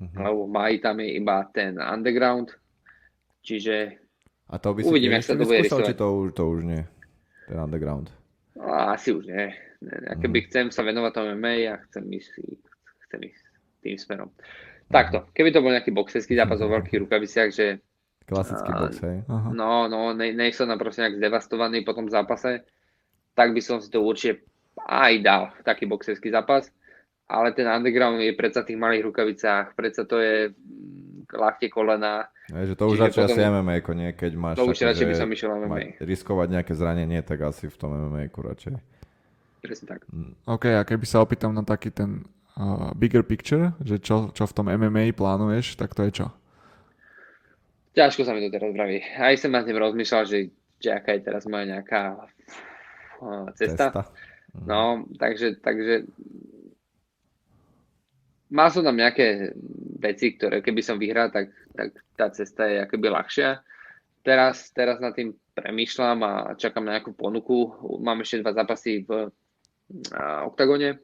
[0.00, 0.22] uh-huh.
[0.28, 2.52] lebo mají tam je iba ten underground,
[3.40, 3.96] čiže
[4.50, 5.86] a to by si uvidím, jak sa to bude rysovať.
[5.86, 6.82] či to už, to už nie,
[7.48, 8.12] ten underground?
[8.58, 9.56] No, asi už nie.
[9.80, 9.96] ne.
[10.20, 10.48] Keby uh-huh.
[10.52, 12.32] chcem sa venovať tomu MMA a chcem ísť,
[13.08, 13.44] chcem ísť
[13.80, 14.28] tým smerom.
[14.90, 16.68] Takto, keby to bol nejaký boxerský zápas uh-huh.
[16.68, 17.78] o veľkých rukaviciach, že
[18.30, 19.16] Klasický box, hej.
[19.28, 22.62] No, no, nej, nej som tam proste nejak zdevastovaný po tom zápase,
[23.34, 24.46] tak by som si to určite
[24.78, 26.70] aj dal taký boxerský zápas,
[27.26, 32.30] ale ten underground je predsa v tých malých rukavicách, predsa to je mm, ľahké kolena.
[32.50, 34.10] Je, že to už radšej potom, asi MMA, nie?
[34.14, 36.02] Keď máš to už radšej by som išiel MMA.
[36.02, 38.74] riskovať nejaké zranenie, tak asi v tom MMA radšej.
[39.60, 40.06] Presne tak.
[40.10, 40.34] Mm.
[40.48, 42.26] OK, a keby sa opýtam na taký ten
[42.58, 46.26] uh, bigger picture, že čo, čo v tom MMA plánuješ, tak to je čo?
[47.90, 49.02] Ťažko sa mi to teraz vraví.
[49.18, 52.22] Aj som na tým rozmýšľal, že, že aká je teraz moja nejaká
[53.18, 53.90] uh, cesta.
[53.90, 54.02] cesta.
[54.54, 54.66] Mhm.
[54.66, 56.06] No, takže, takže
[58.50, 59.54] mal som tam nejaké
[59.98, 63.62] veci, ktoré keby som vyhral, tak, tak tá cesta je akoby ľahšia.
[64.22, 67.74] Teraz, teraz nad tým premýšľam a čakám na nejakú ponuku.
[68.02, 69.30] Mám ešte dva zápasy v
[70.14, 71.00] a, oktagone,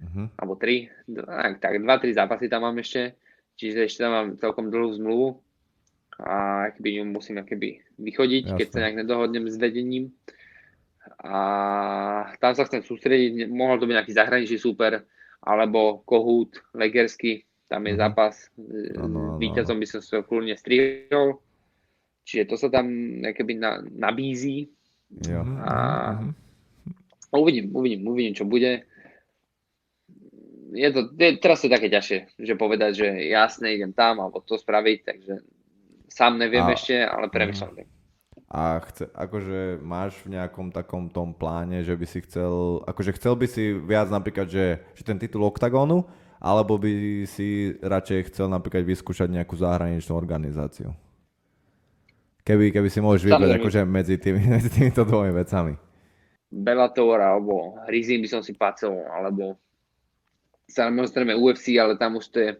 [0.00, 0.26] uh-huh.
[0.40, 3.18] alebo tri, tak, tak dva, tri zápasy tam mám ešte,
[3.58, 5.43] čiže ešte tam mám celkom dlhú zmluvu
[6.20, 8.58] a keby ňu musím akoby vychodiť, Jasne.
[8.58, 10.14] keď sa nejak nedohodnem s vedením
[11.20, 11.36] a
[12.38, 15.04] tam sa chcem sústrediť, mohol to byť nejaký zahraničný super,
[15.44, 18.00] alebo Kohút, Legersky, tam je mhm.
[18.00, 18.34] zápas,
[18.96, 21.42] ano, ano, víťazom by som sa kľudne strihol,
[22.22, 22.86] čiže to sa tam
[23.20, 24.70] keby na, nabízí
[25.26, 25.42] jo.
[25.66, 25.72] a
[27.34, 28.86] a uvidím, uvidím, uvidím, čo bude.
[30.70, 34.54] Je to, je, teraz je také ťažšie, že povedať, že jasne idem tam, alebo to
[34.54, 35.34] spraviť, takže
[36.14, 37.74] sám neviem a, ešte, ale premyšľam.
[37.74, 37.94] Uh-huh
[38.54, 43.34] a chce, akože máš v nejakom takom tom pláne, že by si chcel, akože chcel
[43.34, 46.06] by si viac napríklad, že, že ten titul OKTAGONu,
[46.38, 50.94] alebo by si radšej chcel napríklad vyskúšať nejakú zahraničnú organizáciu?
[52.46, 55.74] Keby, keby si môžeš vybrať akože medzi, tými, medzi týmito dvomi vecami.
[56.54, 59.58] Bellator alebo Rizin by som si pácel, alebo
[60.70, 62.50] samozrejme UFC, ale tam už to je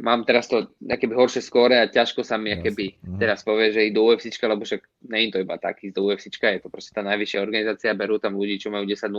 [0.00, 3.18] mám teraz to keby horšie skóre a ťažko sa mi keby mhm.
[3.20, 4.80] teraz povie, že idú do UFC, lebo však
[5.12, 8.40] nie je to iba taký do UFC, je to proste tá najvyššia organizácia, berú tam
[8.40, 9.12] ľudí, čo majú 10-0.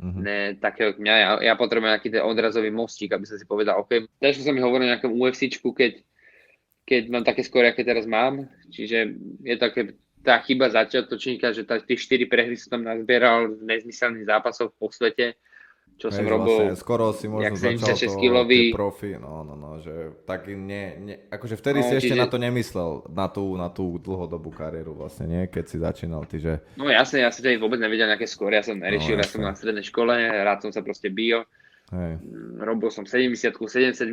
[0.00, 0.22] Mm-hmm.
[0.24, 4.08] Ne, takého mňa, ja, ja potrebujem nejaký ten odrazový mostík, aby som si povedal, OK,
[4.16, 6.00] ťažko sa mi hovorí o nejakom UFC, keď,
[6.88, 9.12] keď mám také skóre, aké teraz mám, čiže
[9.44, 14.28] je také tá chyba začiatočníka, že tá, tie 4 prehry som tam nazbieral v nezmyselných
[14.28, 15.36] zápasoch po svete,
[16.00, 16.56] čo Hej, som robil.
[16.64, 18.72] Vlastne, skoro si možno začal to, kilový.
[18.72, 22.22] profi, no, no, no, že tak nie, nie akože vtedy no, si ešte čiže...
[22.24, 26.40] na to nemyslel, na tú, na tú dlhodobú kariéru vlastne, nie, keď si začínal, ty,
[26.40, 26.64] že...
[26.80, 29.52] No jasne, ja som vôbec nevedel nejaké skôr, ja som neriešil, no, ja som na
[29.52, 31.44] strednej škole, rád som sa proste bio,
[31.92, 32.22] Hej.
[32.22, 34.08] Mm, robil som 70 77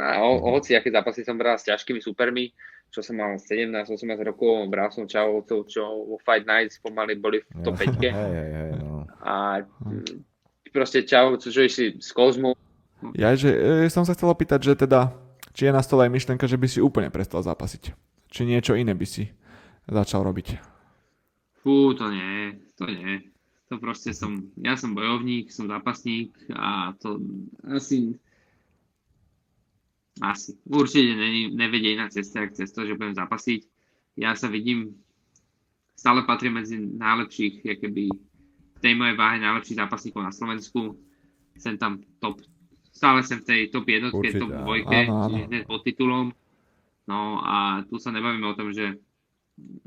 [0.00, 0.56] a o, mhm.
[0.56, 2.50] hoci aké zápasy som bral s ťažkými supermi,
[2.88, 7.60] čo som mal 17-18 rokov, bral som čavovcov, čo vo Fight Nights pomaly boli v
[7.60, 8.00] top 5.
[8.02, 9.04] Hej, hej, hej, no.
[9.20, 10.31] A hm
[10.72, 12.56] proste čau, čo si z kozmu.
[13.12, 15.12] Ja, že e, som sa chcel opýtať, že teda,
[15.52, 17.92] či je na stole aj myšlenka, že by si úplne prestal zápasiť.
[18.32, 19.28] Či niečo iné by si
[19.84, 20.56] začal robiť.
[21.62, 23.28] Fú, to nie, to nie.
[23.70, 27.20] To proste som, ja som bojovník, som zápasník a to
[27.64, 28.16] asi,
[30.20, 33.64] asi, určite ne, nevedie iná cesta, ak cez to, že budem zápasiť.
[34.20, 35.00] Ja sa vidím
[35.96, 38.12] stále patrí medzi najlepších, keby
[38.82, 40.98] tej mojej váhe najlepších zápasníkov na Slovensku.
[41.54, 42.42] Sem tam top,
[42.90, 44.98] stále som v tej top jednotke, Určite, top dvojke,
[45.46, 46.26] hneď pod titulom.
[47.04, 48.98] No a tu sa nebavíme o tom, že,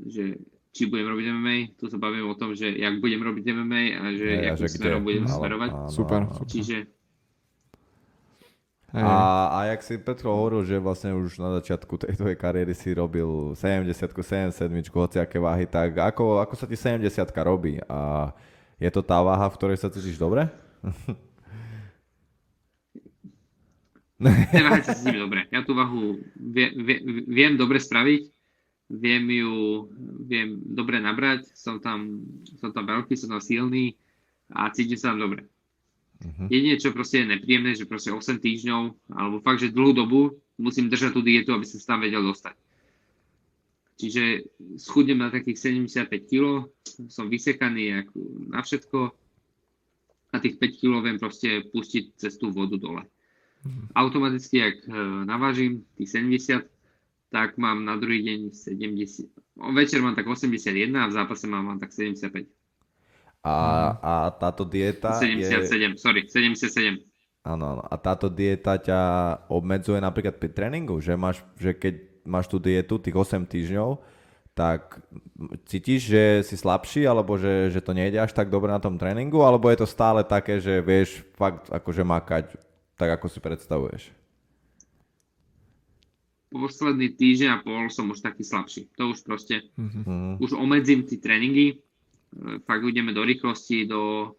[0.00, 0.36] že
[0.70, 4.04] či budem robiť MMA, tu sa bavíme o tom, že jak budem robiť MMA a
[4.12, 4.76] že Hej, a akým že kde?
[4.76, 5.70] smerom budem Ale- smerovať.
[5.72, 6.32] áno, Super, áno.
[6.36, 6.52] super.
[6.52, 6.78] Čiže
[8.86, 9.02] Hej.
[9.02, 9.16] A,
[9.50, 13.52] a jak si Petro hovoril, že vlastne už na začiatku tej tvojej kariéry si robil
[13.52, 14.62] 70 77
[14.94, 17.02] hociaké váhy, tak ako, ako sa ti 70
[17.42, 17.76] robí?
[17.90, 18.30] A
[18.76, 20.48] je to tá váha, v ktorej sa cítiš dobre?
[24.64, 25.44] váhe sa cítim dobre.
[25.52, 28.22] Ja tú váhu vie, vie, viem dobre spraviť,
[28.92, 29.52] viem ju
[30.24, 32.24] viem dobre nabrať, som tam,
[32.56, 33.96] som tam veľký, som tam silný
[34.52, 35.48] a cítim sa tam dobre.
[36.24, 36.48] Mhm.
[36.48, 40.20] Jedine, čo proste je nepríjemné, že proste 8 týždňov, alebo fakt, že dlhú dobu
[40.56, 42.56] musím držať tú dietu, aby som sa tam vedel dostať.
[43.96, 44.44] Čiže
[44.76, 46.68] schudnem na takých 75 kg,
[47.08, 48.04] som vysekaný
[48.52, 49.08] na všetko
[50.32, 53.08] a tých 5 kg viem proste pustiť cez tú vodu dole.
[53.96, 54.90] Automaticky, ak e,
[55.26, 56.68] navážim tých 70,
[57.32, 59.32] tak mám na druhý deň 70.
[59.58, 62.46] O, večer mám tak 81 a v zápase mám, mám tak 75.
[63.42, 63.56] A,
[63.98, 65.40] a táto dieta je...
[65.40, 67.00] 77, sorry, 77.
[67.46, 67.82] Áno, áno.
[67.86, 69.00] A táto dieta ťa
[69.50, 70.98] obmedzuje napríklad pri tréningu?
[70.98, 74.02] Že, máš, že keď máš tú dietu tých 8 týždňov,
[74.56, 74.98] tak
[75.68, 79.44] cítiš, že si slabší, alebo že, že to nejde až tak dobre na tom tréningu,
[79.44, 82.44] alebo je to stále také, že vieš fakt akože makať
[82.96, 84.02] tak, ako si predstavuješ?
[86.56, 88.88] posledný týždeň a pol som už taký slabší.
[88.96, 90.40] To už proste, Mhm.
[90.40, 91.76] už omedzím tie tréningy, e,
[92.64, 94.32] fakt ideme do rýchlosti, do,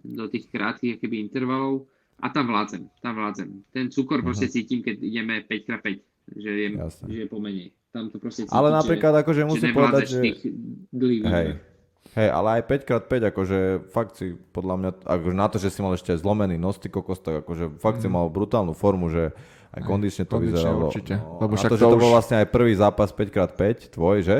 [0.00, 1.84] do tých krátkých keby intervalov
[2.22, 3.48] a tam vládzem, tam vládzem.
[3.70, 7.04] Ten cukor proste cítim, keď ideme 5x5, že je, Jasné.
[7.06, 7.66] že je pomenej.
[7.88, 10.18] Tam to proste cítim, Ale napríklad akože že, musím že povedať, že...
[11.24, 11.48] Hej.
[12.10, 15.92] Hej, ale aj 5x5, akože fakt si podľa mňa, akože na to, že si mal
[15.92, 19.30] ešte aj zlomený nos, ty kokos, tak akože fakt si mal brutálnu formu, že
[19.70, 20.86] aj kondične to kondične vyzeralo.
[20.86, 21.14] určite.
[21.14, 23.60] No, Lebo a však to, to že to už- bol vlastne aj prvý zápas 5x5
[23.90, 24.36] tvoj, že?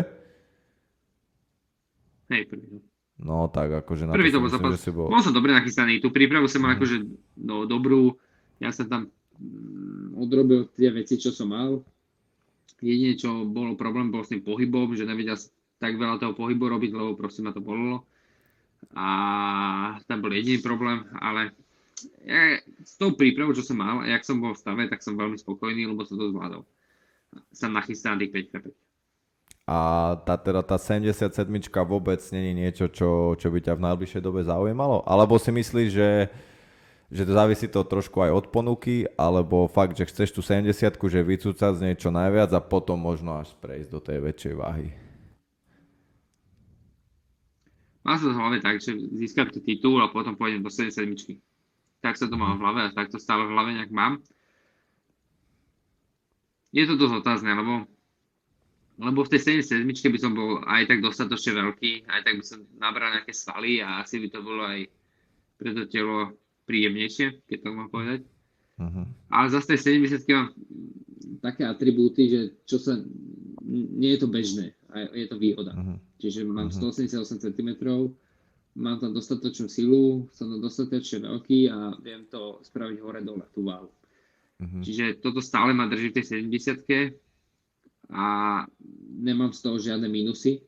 [2.28, 2.66] Hej, prvý.
[2.70, 2.80] no.
[3.18, 4.72] No tak akože na Prvý to to bol myslím, zápas.
[4.72, 5.06] že si bol...
[5.08, 5.98] Bol som dobre nachystaný.
[5.98, 6.76] Tú prípravu som mal Mhm.
[6.76, 6.96] akože
[7.36, 8.14] no, dobrú.
[8.56, 9.77] Ja som tam mm,
[10.18, 11.80] odrobil tie veci, čo som mal.
[12.78, 15.38] Jedine, čo bolo problém, bol s tým pohybom, že nevedel
[15.78, 18.06] tak veľa toho pohybu robiť, lebo proste ma to bolelo.
[18.94, 21.54] A tam bol jediný problém, ale
[22.22, 25.18] ja, s tou prípravou, čo som mal, a jak som bol v stave, tak som
[25.18, 26.62] veľmi spokojný, lebo som to zvládol.
[27.50, 28.70] Som nachystaný tých 5
[29.68, 29.76] A
[30.22, 31.50] tá, teda tá 77
[31.84, 35.02] vôbec není niečo, čo, čo by ťa v najbližšej dobe zaujímalo?
[35.04, 36.08] Alebo si myslíš, že,
[37.08, 41.20] že to závisí to trošku aj od ponuky, alebo fakt, že chceš tú 70 že
[41.24, 44.88] vycúcať z nej najviac a potom možno až prejsť do tej väčšej váhy?
[48.04, 51.12] Mal som to v hlave tak, že získam ten titul a potom pôjdem do 77.
[52.04, 54.20] Tak sa to mám v hlave a tak to stále v hlave nejak mám.
[56.72, 57.88] Je to dosť otázne, lebo,
[59.00, 62.60] lebo v tej 77 by som bol aj tak dostatočne veľký, aj tak by som
[62.76, 64.88] nabral nejaké svaly a asi by to bolo aj
[65.56, 66.36] pre to telo
[66.68, 68.20] príjemnejšie, keď to mám povedať.
[68.76, 69.08] Uh-huh.
[69.32, 70.52] Ale zase tej 70 mám
[71.40, 73.00] také atribúty, že čo sa,
[73.64, 75.72] nie je to bežné a je to výhoda.
[75.72, 75.96] Uh-huh.
[76.20, 76.76] Čiže mám Mhm.
[76.76, 77.70] 188 cm,
[78.76, 83.88] mám tam dostatočnú silu, som tam dostatočne veľký a viem to spraviť hore-dole, tú váhu.
[84.60, 84.82] Uh-huh.
[84.84, 87.18] Čiže toto stále ma drží v tej 70
[88.10, 88.62] a
[89.18, 90.62] nemám z toho žiadne minusy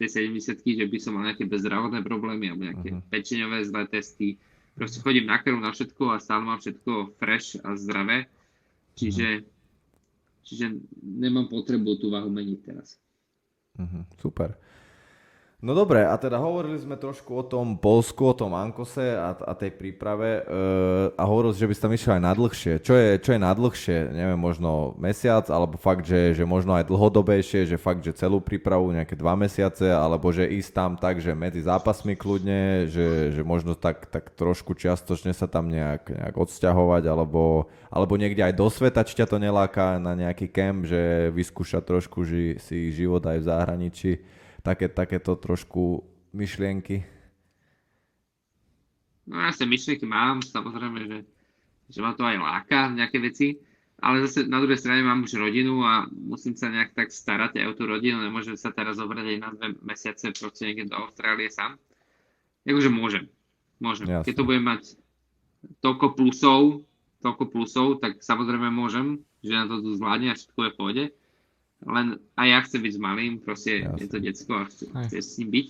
[0.00, 3.02] tej 70 že by som mal nejaké bezdravotné problémy alebo nejaké Mhm.
[3.12, 4.28] pečeňové zlé testy.
[4.80, 8.32] Proste chodím na krv na všetko a stále mám všetko fresh a zdravé.
[8.96, 9.44] Čiže,
[10.40, 10.72] čiže
[11.04, 12.96] nemám potrebu tú váhu meniť teraz.
[13.76, 14.56] Mhm, super.
[15.60, 19.52] No dobre, a teda hovorili sme trošku o tom Polsku, o tom Ankose a, a
[19.52, 20.42] tej príprave e,
[21.12, 22.72] a hovoril si, že by si tam išiel aj nadlhšie.
[22.80, 23.96] Čo je, čo je nadlhšie?
[24.08, 28.88] Neviem, možno mesiac, alebo fakt, že, že možno aj dlhodobejšie, že fakt, že celú prípravu
[28.88, 33.76] nejaké dva mesiace, alebo že ísť tam tak, že medzi zápasmi kľudne, že, že možno
[33.76, 39.04] tak, tak trošku čiastočne sa tam nejak, nejak odsťahovať, alebo, alebo niekde aj do sveta,
[39.04, 43.44] či ťa to neláka na nejaký kemp, že vyskúšať trošku ži, si život aj v
[43.44, 46.04] zahraničí také, takéto trošku
[46.36, 47.02] myšlienky?
[49.30, 51.18] No ja sa myšlienky mám, samozrejme, že,
[51.90, 53.58] že ma to aj láka nejaké veci,
[54.00, 57.66] ale zase na druhej strane mám už rodinu a musím sa nejak tak starať aj
[57.68, 61.52] o tú rodinu, nemôžem sa teraz zobrať aj na dve mesiace proste niekde do Austrálie
[61.52, 61.76] sám.
[62.64, 63.24] Jakože môžem,
[63.76, 64.08] môžem.
[64.08, 64.24] Jasne.
[64.24, 64.82] Keď to budem mať
[65.84, 66.60] toľko plusov,
[67.20, 71.04] toľko plusov, tak samozrejme môžem, že na to tu zvládne a všetko je v pohode.
[71.86, 73.96] Len aj ja chcem byť s malým, proste Jasne.
[73.96, 75.08] je to decko a chce, Aj.
[75.08, 75.68] chce s ním byť.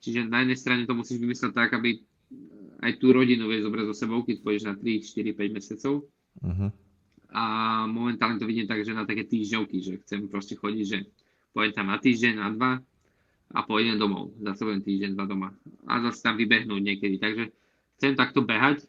[0.00, 1.98] Čiže na jednej strane to musíš vymyslieť tak, aby
[2.80, 5.94] aj tú rodinu vieš zobrať so sebou, keď pôjdeš na 3, 4, 5 mesiacov.
[6.40, 6.68] Mhm.
[7.30, 7.44] A
[7.86, 10.98] momentálne to vidím tak, že na také týždňovky, že chcem proste chodiť, že
[11.54, 12.72] pôjdem tam na týždeň, na dva
[13.54, 14.34] a pôjdem domov.
[14.42, 15.48] Zase budem týždeň, dva doma.
[15.86, 17.22] A zase tam vybehnúť niekedy.
[17.22, 17.54] Takže
[17.98, 18.82] chcem takto behať,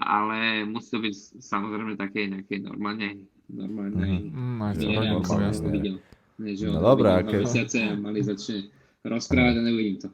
[0.00, 5.64] ale musí to byť samozrejme také nejaké normálne, normálne Mm, aj rodinkou, aby som jasne.
[5.64, 5.96] ho videl.
[6.36, 8.56] Nie, že No dobré, vidím a dva keď- mesiace a mali začne
[9.02, 10.08] rozprávať a neuvidím to.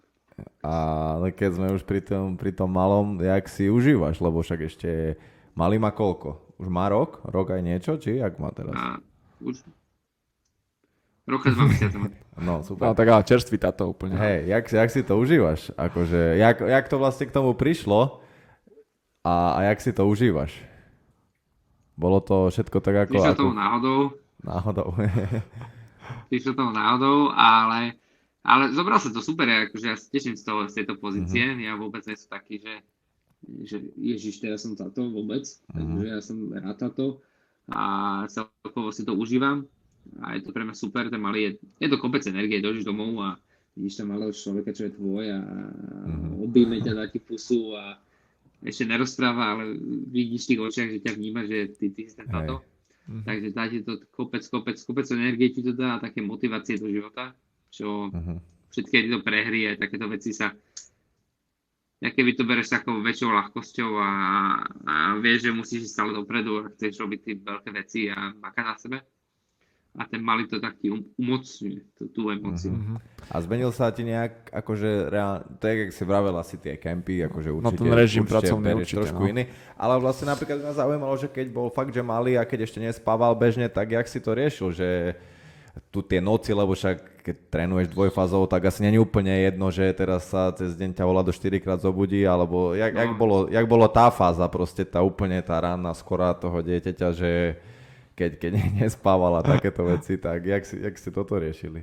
[0.61, 4.90] Ale keď sme už pri tom, pri tom malom, jak si užívaš, lebo však ešte
[5.53, 6.40] malý má koľko?
[6.57, 7.20] Už má rok?
[7.25, 7.94] Rok aj niečo?
[7.94, 8.73] Či jak má teraz?
[8.73, 8.99] A
[9.38, 9.61] už
[11.25, 11.97] roka dva mesiace.
[11.97, 12.09] No,
[12.40, 12.92] No super.
[12.92, 14.16] tak ale čerstvý táto úplne.
[14.16, 15.70] Hej, jak, si- jak si to užívaš?
[15.73, 18.20] Akože, jak, jak to vlastne k tomu prišlo
[19.23, 20.51] a, a jak si to užívaš?
[21.94, 23.12] Bolo to všetko tak ako...
[23.14, 23.98] Prišlo tomu náhodou,
[24.42, 24.88] náhodou.
[26.30, 27.96] prišlo tomu náhodou, ale,
[28.42, 31.61] ale zobral sa to super, akože ja sa teším z, toho, z tejto pozície, Mhm.
[31.62, 32.74] ja vôbec nie som taký, že,
[33.64, 35.74] že ježiš, teraz som táto vôbec, Mhm.
[35.74, 37.22] takže ja som rád táto
[37.70, 37.83] a
[38.28, 39.64] celkovo si to užívam
[40.20, 43.16] a je to pre mňa super, ten malý je, je to kopec energie, dojdeš domov
[43.22, 43.30] a
[43.72, 45.38] vidíš tam malého človeka, čo je tvoj a
[46.04, 46.44] Mhm.
[46.44, 47.96] objíme ťa, dá ti pusu a
[48.64, 49.77] ešte nerozpráva, ale
[50.09, 52.64] vidíš v tých očiach, že ťa vníma, že ty, ty si ten táto.
[53.05, 53.22] Mhm.
[53.29, 56.88] Takže dá ti to kopec, kopec, kopec energie ti to dá a také motivácie do
[56.88, 57.37] života,
[57.68, 58.40] čo Mhm.
[58.72, 60.57] všetky tieto prehry a takéto veci sa
[62.05, 64.11] keby to bereš takou väčšou ľahkosťou a,
[64.85, 68.64] a vieš, že musíš ísť stále dopredu a chceš robiť tie veľké veci a makať
[68.64, 68.98] na sebe.
[69.94, 72.74] A ten malý to tak ti um, umocňuje, tú, tú emóciu.
[72.74, 72.98] Mhm.
[73.30, 77.22] A zmenil sa ti nejak, akože reálne, to je, jak si vravel asi tie kempy,
[77.30, 79.30] akože No, určite, ten režim určite pracovný určite, trošku no.
[79.30, 79.44] iný,
[79.78, 83.33] ale vlastne napríklad mňa zaujímalo, že keď bol fakt, že malý a keď ešte nespával
[83.38, 85.14] bežne, tak jak si to riešil, že
[85.90, 90.28] tu tie noci, lebo však keď trénuješ dvojfázou, tak asi není úplne jedno, že teraz
[90.30, 93.18] sa cez deň ťa volá do 4 krát zobudí, alebo jak, jak, No.
[93.18, 97.30] bolo, jak bolo tá fáza, proste tá úplne tá ranná skorá toho dieťaťa, že
[98.14, 101.83] keď, keď nespával a takéto veci, tak jak si, jak si toto riešili?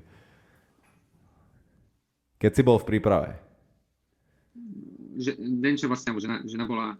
[2.37, 3.37] Keď si bol v príprave.
[5.13, 6.97] Že, den, čo vlastne, žena, žena bola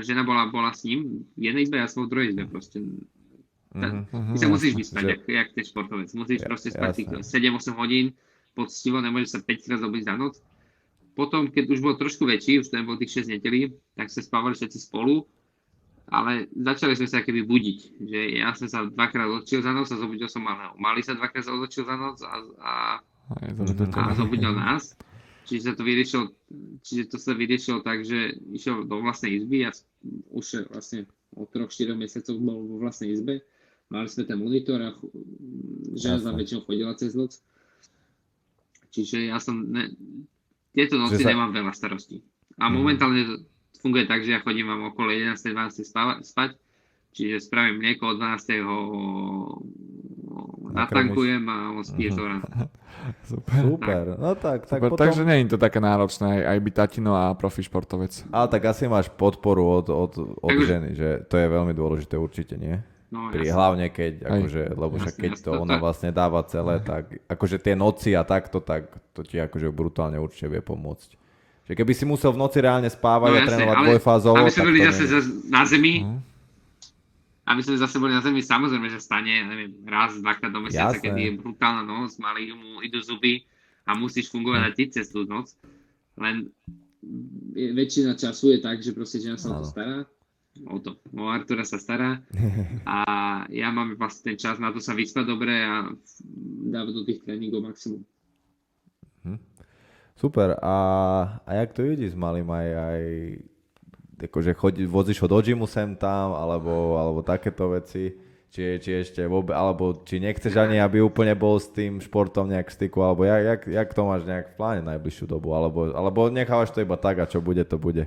[0.00, 2.80] žena bola, bola s ním v jednej izbe a ja som v druhej izbe proste.
[3.68, 4.32] Ta, Mhm.
[4.32, 6.08] ty sa musíš vyspať, Že- jak, jak ten športovec.
[6.14, 7.50] Musíš Ja- proste spať tých jasné.
[7.52, 8.06] 7-8 hodín
[8.54, 10.34] poctivo, nemôžeš sa 5 krát zobudiť za noc.
[11.12, 14.54] Potom, keď už bol trošku väčší, už to nebolo tých 6 nedelí, tak sa spávali
[14.54, 15.26] všetci spolu,
[16.06, 17.78] ale začali sme sa keby budiť.
[18.00, 20.76] Že ja som sa dvakrát odčil za noc a zobudil som malého.
[20.76, 22.72] Malý sa dvakrát odočil za noc a, a
[23.34, 24.92] Aj, dobre, a zobudil nás.
[25.44, 26.24] Čiže sa to vyriešilo,
[26.80, 29.76] čiže to sa vyriešilo tak, že išiel do vlastnej izby a
[30.32, 31.04] už vlastne
[31.36, 33.44] od 3-4 mesiacov bol vo vlastnej izbe.
[33.92, 34.96] Mali sme ten monitor a
[35.92, 37.36] žena väčšinou chodila cez noc.
[38.88, 39.92] Čiže ja som, ne,
[40.72, 42.24] tieto noci sa- nemám veľa starostí.
[42.56, 42.72] A Mhm.
[42.72, 43.22] momentálne
[43.84, 46.56] funguje tak, že ja chodím vám okolo 11-12 spáva- spať,
[47.12, 48.48] čiže spravím mlieko od 12
[50.74, 52.48] natankujem a on spí do rána.
[53.28, 53.60] Super.
[53.60, 55.04] Super, no tak, tak Super, potom...
[55.04, 58.24] Takže nie je to také náročné, aj, aj byť tatino a profi športovec.
[58.32, 62.16] Ale tak asi máš podporu od, od, od Takže- ženy, že to je veľmi dôležité
[62.16, 62.80] určite, nie?
[63.12, 63.54] No, Pri, jasne.
[63.54, 64.30] hlavne keď, Aj.
[64.42, 68.26] akože, lebo však keď jasne, to ona vlastne dáva celé, tak akože tie noci a
[68.26, 71.14] takto, tak to ti akože brutálne určite vie pomôcť.
[71.64, 74.50] Že keby si musel v noci reálne spávať a No jasne, trénovať ale dvojfázovo, aby
[74.50, 75.20] sme boli zase nie.
[75.48, 76.16] na zemi, Mhm.
[77.46, 81.02] aby sme zase boli na zemi, samozrejme, že stane, neviem, raz, dvakrát do mesiaca, Jasné.
[81.02, 83.48] kedy je brutálna noc, malý mu idú zuby
[83.82, 85.56] a musíš fungovať aj ty cez tú noc.
[86.14, 86.52] Len
[87.54, 90.04] väčšina času je tak, že proste žena sa o to stará,
[90.64, 92.20] o to, o Artura sa stará
[92.86, 92.96] a
[93.46, 95.88] ja mám vlastne ten čas na to sa vyspať dobre a
[96.66, 98.04] dávať do tých tréningov maximum.
[100.14, 100.76] Super, a,
[101.42, 102.46] a jak to ide s malým?
[102.50, 103.02] Aj, aj
[104.30, 108.14] akože chodí, vozíš ho do gymu sem tam, alebo, alebo takéto veci,
[108.54, 112.70] či, či ešte vôbec, alebo či nechceš ani, aby úplne bol s tým športom nejak
[112.70, 116.30] v styku, alebo jak, jak, jak to máš nejak v pláne najbližšiu dobu, alebo, alebo
[116.30, 118.06] nechávaš to iba tak a čo bude, to bude.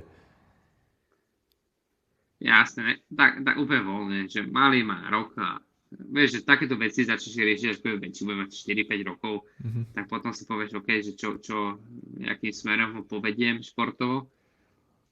[2.40, 5.58] Jasné, tak, tak úplne voľne, že malý má rok a
[5.90, 9.34] vieš, že takéto veci začneš riešiť, až bude väčší, bude mať 4-5 rokov,
[9.64, 9.82] Mhm.
[9.94, 11.80] tak potom si povieš, OK, že čo, čo,
[12.22, 14.28] akým smerom ho povediem športovo,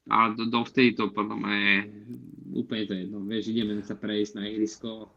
[0.06, 1.90] ale do, dovtedy to potom je
[2.54, 5.10] úplne to jedno, vieš, ideme sa prejsť na ihrisko,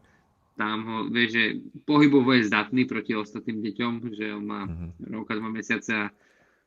[0.56, 1.44] tam ho, vieš, že
[1.84, 4.88] pohybovo je zdatný proti ostatným deťom, že on má Mhm.
[5.08, 6.12] roka, dva mesiace a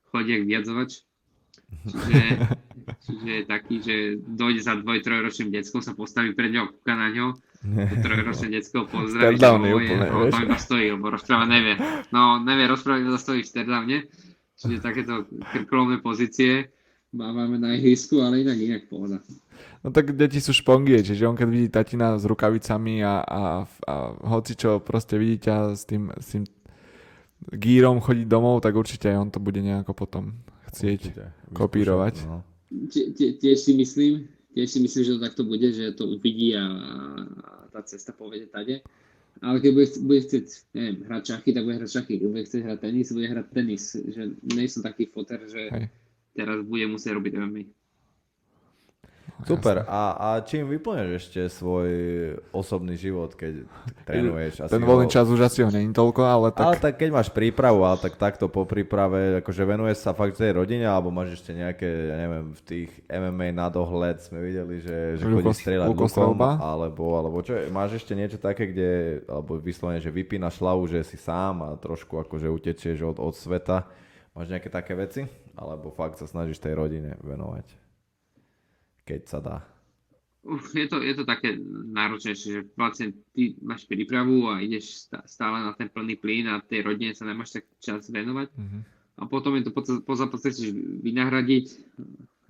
[0.10, 1.04] chodí jak viadzovač,
[1.84, 2.22] Čiže,
[3.04, 7.12] čiže je taký, že dojde za dvoj, trojročným deckom, sa postaví pred ňou, kúka na
[7.12, 11.76] ňo, to trojročné decko pozdraví, ho úplne, no, to iba stojí, lebo rozprávať nevie.
[12.12, 13.98] No, nevie rozprávať, iba stojí v Stardowne.
[14.54, 16.72] Čiže takéto krkolomné pozície
[17.12, 19.20] máme na ihrisku, ale inak inak pohoda.
[19.84, 23.94] No tak deti sú špongie, čiže on keď vidí tatina s rukavicami a, a, a
[24.24, 26.44] hoci čo proste vidí ťa s tým, s tým
[27.52, 30.32] gírom chodiť domov, tak určite aj on to bude nejako potom
[30.74, 31.24] chcieť Určite.
[31.54, 32.16] kopírovať.
[32.26, 32.42] No.
[32.90, 36.58] Tie- tie- Tiež si myslím, tiež si myslím, že to takto bude, že to uvidí
[36.58, 38.82] a, a tá cesta povede tade.
[39.42, 42.14] Ale keď bude, bude chcieť, neviem, hrať šachy, tak bude hrať šachy.
[42.18, 43.84] Keď bude chcieť hrať tenis, bude hrať tenis.
[43.94, 45.86] Že nie som taký foter, že Hej.
[46.34, 47.64] teraz bude musieť robiť MMA.
[49.44, 49.84] Super.
[49.92, 51.90] A, a čím vyplňaš ešte svoj
[52.56, 53.68] osobný život, keď
[54.08, 54.64] trénuješ?
[54.64, 56.64] Asi Ten voľný čas už asi ho není toľko, ale tak...
[56.64, 60.56] Ale tak keď máš prípravu, ale tak takto po príprave, akože venuješ sa fakt tej
[60.56, 65.20] rodine, alebo máš ešte nejaké, ja neviem, v tých MMA na dohľad sme videli, že,
[65.20, 68.92] že chodíš strieľať lukom, alebo, alebo čo, máš ešte niečo také, kde,
[69.28, 73.92] alebo vyslovene, že vypínaš hlavu, že si sám a trošku akože utečieš od, od sveta.
[74.34, 75.28] Máš nejaké také veci?
[75.54, 77.83] Alebo fakt sa snažíš tej rodine venovať?
[79.04, 79.58] Keď sa dá.
[80.76, 81.56] Je, to, je to také
[81.96, 86.60] náročnejšie, že vlastne ty máš prípravu a ideš stá- stále na ten plný plyn a
[86.60, 88.52] tej rodine sa nemáš tak čas venovať.
[88.60, 88.80] Mhm.
[89.14, 91.66] A potom je to po, po zápase chceš vynahradiť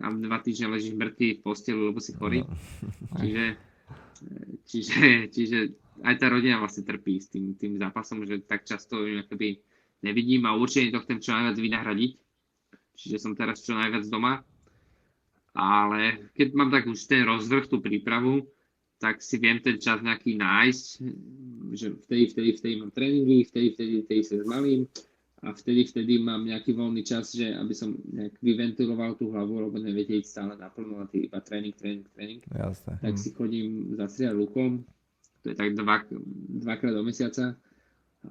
[0.02, 2.42] a dva týždne ležíš mŕtvý v posteli, lebo si chorý.
[3.20, 3.46] Čiže,
[4.66, 5.58] čiže, čiže
[6.02, 9.22] aj tá rodina vlastne trpí s tým, tým zápasom, že tak často ju
[10.02, 12.12] nevidím a určite to chcem čo najviac vynahradiť.
[12.94, 14.42] Čiže som teraz čo najviac doma.
[15.54, 18.50] Ale keď mám tak už ten rozvrh, tú prípravu,
[18.98, 20.86] tak si viem ten čas nejaký nájsť,
[21.76, 24.88] že vtedy, vtedy, vtedy mám tréningy, vtedy, vtedy, vtedy sa zmalím
[25.44, 29.76] a vtedy, vtedy mám nejaký voľný čas, že aby som nejak vyventiloval tú hlavu, lebo
[29.76, 32.42] neviete ísť stále naplno na iba tréning, tréning, tréning.
[32.48, 32.96] Jasné.
[33.04, 34.88] Tak si chodím zastriať lukom,
[35.44, 36.08] to je tak dva,
[36.64, 37.60] dvakrát do mesiaca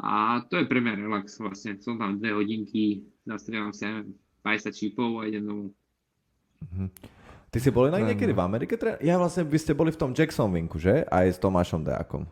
[0.01, 1.77] a to je pre mňa relax vlastne.
[1.85, 5.77] Som tam dve hodinky, zastrieľam si, neviem, 50 čípov a idem domov.
[7.49, 8.09] Ty si boli Trénujem.
[8.09, 8.75] niekedy v Amerike?
[8.75, 11.05] tré- Ja vlastne, vy ste boli v tom Jacksonvinku, že?
[11.05, 12.25] Aj s Tomášom Deakom.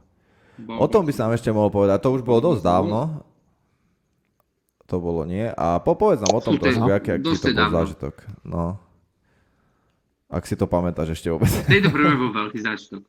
[0.57, 2.01] Bol, O tom by sa nám ešte mohol povedať.
[2.01, 3.21] To už bolo dosť dávno.
[4.87, 5.47] To bolo nie.
[5.47, 7.77] A popovedz nám o tom trošku, no, aký, aký to bol dávno.
[7.77, 8.15] zážitok.
[8.43, 8.65] No.
[10.27, 11.47] Ak si to pamätáš ešte vôbec.
[11.49, 13.03] V tejto prvej bol veľký zážitok.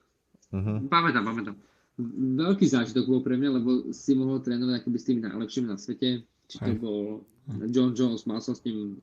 [0.51, 0.87] Mhm.
[0.87, 1.55] Pamätám, pamätám.
[2.35, 6.21] Veľký zážitok bol pre mňa, lebo si mohol trénovať akoby s tými najlepšími na svete.
[6.45, 6.77] Či to Hej.
[6.77, 6.99] bol
[7.67, 8.99] John Jones, mal som s ním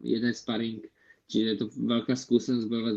[0.00, 0.84] jeden sparring,
[1.28, 2.96] čiže je to veľká skúsenosť bojovať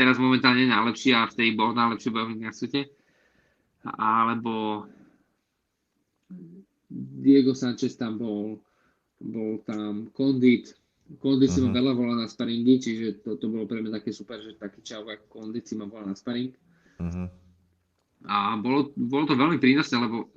[0.00, 2.88] teraz momentálne najlepší a vtedy bol najlepší bojovník na svete.
[3.84, 4.88] Alebo
[6.88, 8.64] Diego Sanchez tam bol,
[9.20, 10.72] bol tam Kondit.
[11.20, 11.76] Kondit si ma Mhm.
[11.76, 15.04] veľa volal na sparingy, čiže to, to bolo pre mňa také super, že taký čau
[15.04, 16.56] ako Kondit si ma volal na sparing.
[16.96, 17.28] Mhm.
[18.24, 20.28] A bolo, bolo to veľmi prínosné, lebo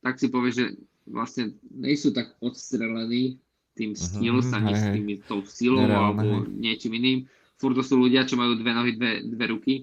[0.00, 0.66] tak si povieš, že
[1.04, 3.36] vlastne nejsú tak odstrelení
[3.72, 6.52] tým skills ani hej, s tými, tou silou Nereálne, alebo hej.
[6.52, 7.18] niečím iným.
[7.56, 9.74] Furt to sú ľudia, čo majú dve nohy, dve, dve ruky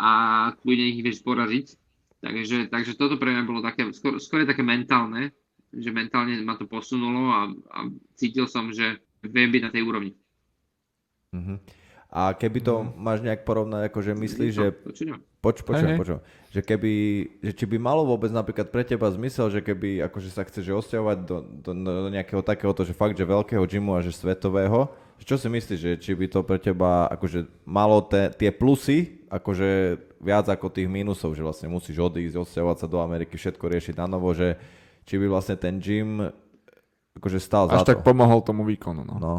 [0.00, 0.10] a
[0.58, 1.66] kľudne ich vieš poraziť.
[2.24, 5.36] Takže, takže toto pre mňa bolo také, skôr, skôr také mentálne,
[5.68, 7.78] že mentálne ma to posunulo a, a
[8.16, 10.12] cítil som, že viem byť na tej úrovni.
[11.36, 11.83] Mhm.
[12.14, 14.66] A keby to máš nejak porovnať, akože myslíš, že.
[15.42, 15.98] Poč, Hej, hej.
[15.98, 16.20] počujem.
[16.54, 16.92] Že keby,
[17.42, 21.18] že či by malo vôbec napríklad pre teba zmysel, že keby akože sa chceš osťahovať
[21.26, 24.88] do, do, do nejakého takéhoto, že fakt, že veľkého gymu a že svetového,
[25.18, 29.26] že čo si myslíš, že či by to pre teba akože malo te, tie plusy,
[29.28, 33.94] akože viac ako tých mínusov, že vlastne musíš odísť, osťahovať sa do Ameriky, všetko riešiť
[34.00, 34.56] na novo, že
[35.04, 36.30] či by vlastne ten gym
[37.18, 38.06] akože stál Až za tak to.
[38.06, 39.04] pomohol tomu výkonu.
[39.04, 39.14] No.
[39.20, 39.34] No.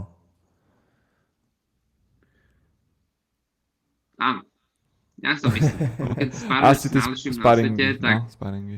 [4.26, 4.42] Áno.
[5.22, 5.78] Ja to myslím.
[6.18, 8.78] Keď spáruješ Asi s najlepším na svete, tak No, sparingy.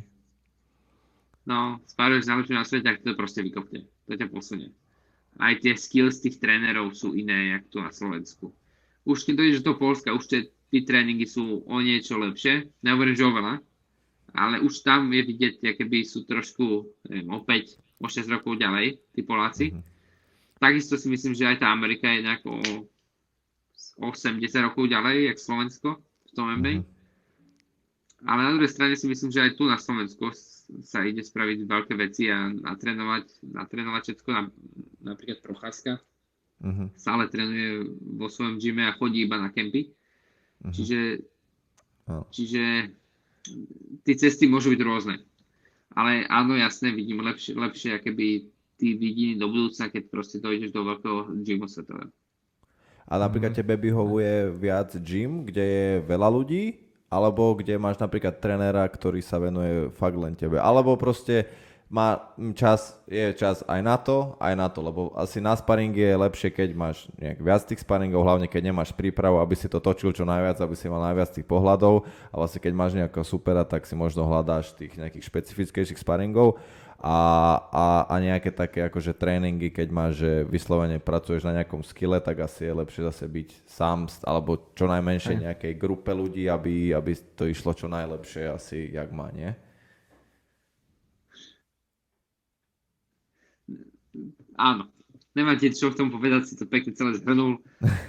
[1.48, 3.88] No, spáruješ s najlepším na svete, tak to proste vykopne.
[4.06, 4.70] To ťa posunie.
[5.40, 8.52] Aj tie skills tých trénerov sú iné, jak tu na Slovensku.
[9.08, 12.68] Už keď dojdeš do Polska, už tie, tí tréningy sú o niečo lepšie.
[12.84, 13.54] Nehovorím, že oveľa,
[14.36, 18.60] ale už tam je vidieť, aké by sú trošku, neviem, o 5, o 6 rokov
[18.60, 19.72] ďalej, tí Poláci.
[19.72, 19.82] Mhm.
[20.58, 22.52] Takisto si myslím, že aj tá Amerika je nejako
[23.98, 26.58] 8-10 rokov ďalej, jak Slovensko v tom Mhm.
[26.58, 26.74] MMA.
[28.26, 30.34] Ale na druhej strane si myslím, že aj tu na Slovensku
[30.82, 34.30] sa ide spraviť veľké veci a natrénovať, natrénovať všetko.
[34.34, 34.42] Na,
[35.06, 36.02] napríklad Procházka
[36.66, 36.98] Mhm.
[36.98, 37.86] stále trénuje
[38.18, 39.94] vo svojom gyme a chodí iba na kempy.
[40.66, 40.74] Mhm.
[40.74, 41.00] Čiže,
[42.10, 42.26] Áno.
[42.34, 42.90] čiže
[44.02, 45.22] tie cesty môžu byť rôzne.
[45.94, 50.82] Ale áno, jasné, vidím lepšie, lepšie akéby ty vidiny do budúcna, keď proste dojdeš do
[50.86, 52.10] veľkého gymu svetového.
[53.08, 53.60] A napríklad Mhm.
[53.64, 56.76] tebe vyhovuje viac gym, kde je veľa ľudí,
[57.08, 60.60] alebo kde máš napríklad trénera, ktorý sa venuje fakt len tebe.
[60.60, 61.48] Alebo proste
[61.88, 66.20] má čas, je čas aj na to, aj na to, lebo asi na sparing je
[66.20, 70.12] lepšie, keď máš nejak viac tých sparingov, hlavne keď nemáš prípravu, aby si to točil
[70.12, 73.88] čo najviac, aby si mal najviac tých pohľadov a vlastne keď máš nejakého supera, tak
[73.88, 76.60] si možno hľadáš tých nejakých špecifickejších sparingov
[76.98, 77.18] a,
[77.70, 82.42] a, a nejaké také akože tréningy, keď máš, že vyslovene pracuješ na nejakom skille, tak
[82.42, 87.46] asi je lepšie zase byť sám, alebo čo najmenšie nejakej grupe ľudí, aby, aby to
[87.46, 89.54] išlo čo najlepšie asi, jak má, nie?
[94.58, 94.90] Áno.
[95.38, 97.62] Nemáte čo v tom povedať, si to pekne celé zhrnul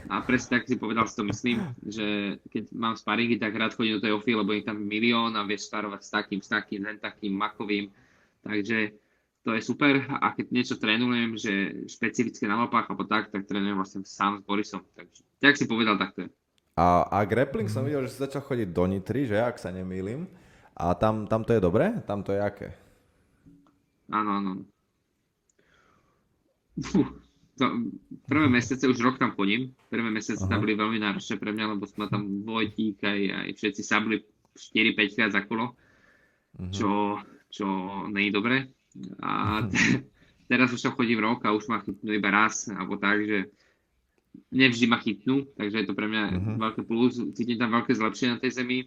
[0.09, 4.01] a presne tak si povedal, si to myslím, že keď mám sparingy, tak rád chodím
[4.01, 6.97] do tej ofy, lebo je tam milión a vieš starovať s takým, s takým, len
[6.97, 7.93] takým makovým,
[8.49, 8.97] takže
[9.45, 11.53] to je super a keď niečo trénujem, že
[11.89, 16.01] špecifické na mapách alebo tak, tak trénujem vlastne sám s Borisom, takže tak si povedal,
[16.01, 16.31] tak to je.
[16.79, 20.25] A, a grappling som videl, že si začal chodiť do Nitry, že ak sa nemýlim.
[20.79, 21.91] A tam, tam to je dobré?
[22.07, 22.71] Tam to je aké?
[24.15, 24.53] Áno, áno.
[26.79, 27.03] Fú,
[27.59, 27.65] to,
[28.31, 31.85] prvé mesiace, už rok tam chodím, prvé mesiace tam boli veľmi náročné pre mňa, lebo
[31.91, 34.23] sme tam Vojtík aj, aj všetci sa boli
[34.55, 35.75] 4-5 krát za kolo,
[36.59, 36.75] Mhm.
[36.75, 36.89] čo,
[37.49, 37.67] čo
[38.13, 38.57] nie je dobré.
[39.21, 39.77] A te,
[40.51, 43.39] teraz už tam chodím rok a už ma chytnú iba raz, alebo tak, že
[44.53, 46.53] nevždy ma chytnú, takže je to pre mňa Mhm.
[46.61, 48.79] veľké plus, cítim tam veľké zlepšenie na tej zemi.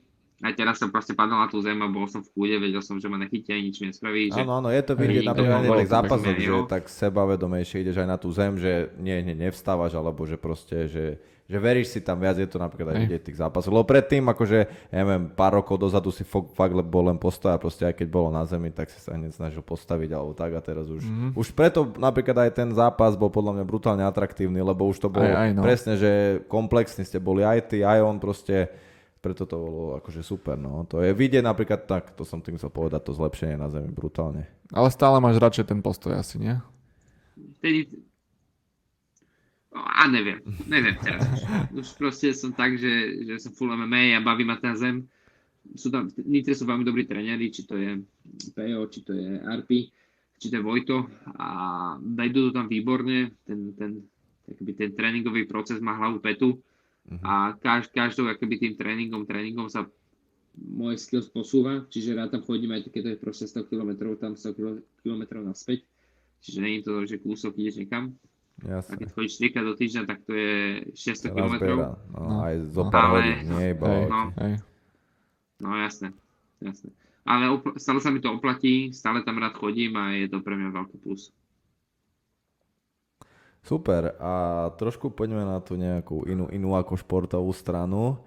[0.41, 2.97] Aj teraz som proste padol na tú zem a bol som v kúde, vedel som,
[2.97, 4.33] že ma nechytia, nič mi nespraví.
[4.33, 4.41] Že...
[4.41, 6.65] Áno, áno, je to vidieť napríklad na tých zápasoch, že jo.
[6.65, 11.05] tak sebavedomejšie ideš aj na tú zem, že nie, nie, nevstávaš, alebo že proste, že,
[11.45, 13.69] že veríš si tam viac, je to napríklad aj vidieť tých zápasoch.
[13.69, 17.85] Lebo predtým, akože, ja neviem, pár rokov dozadu si fakt, bol len postoj a proste
[17.85, 20.89] aj keď bolo na zemi, tak si sa hneď snažil postaviť alebo tak a teraz
[20.89, 21.27] už, Mhm.
[21.37, 25.29] už preto napríklad aj ten zápas bol podľa mňa brutálne atraktívny, lebo už to bolo
[25.29, 25.61] Aj- aj, no.
[25.61, 26.11] presne, že
[26.49, 28.71] komplexní ste boli aj ty, aj on proste,
[29.21, 30.81] preto to bolo akože super, no.
[30.89, 34.49] To je vidieť napríklad tak, to som tým chcel povedať, to zlepšenie na zemi brutálne.
[34.73, 36.57] Ale stále máš radšej ten postoj asi, nie?
[37.61, 37.85] Vtedy...
[39.71, 41.23] No, a neviem, neviem teraz
[41.77, 41.95] už.
[42.01, 45.05] Proste som tak, že, že som full MMA a baví ma tá zem.
[45.77, 48.01] Sú tam, Nitre sú veľmi dobrí tréneri, či to je
[48.57, 49.93] PO, či to je Arpi,
[50.41, 51.05] či to je Vojto
[51.37, 51.47] a
[52.01, 53.37] dajú to tam výborne.
[53.45, 54.01] Ten, ten,
[54.49, 56.57] ten tréningový proces má hlavu petu
[57.21, 59.83] a kaž, každou akoby tým tréningom, tréningom sa
[60.53, 64.33] môj skills posúva, čiže rád tam chodím aj keď to je proste 100 km, tam
[64.33, 64.53] 100
[64.99, 65.83] km naspäť.
[66.39, 68.15] Čiže nie je to, že kúsok ideš niekam.
[68.61, 68.93] A Jasne.
[68.95, 70.53] keď chodíš 3 krát do týždňa, tak to je
[70.93, 71.55] 600 Raz km.
[71.71, 72.35] no, No.
[72.41, 74.21] aj zo pár Ale- hodín, nie iba no.
[74.37, 74.53] hej.
[75.57, 76.09] No jasné,
[76.59, 76.89] jasné.
[77.23, 80.53] Ale opl- stále sa mi to oplatí, stále tam rád chodím a je to pre
[80.53, 81.29] mňa veľký plus.
[83.61, 84.33] Super, a
[84.73, 88.17] trošku poďme na tú nejakú inú, inú ako športovú stranu.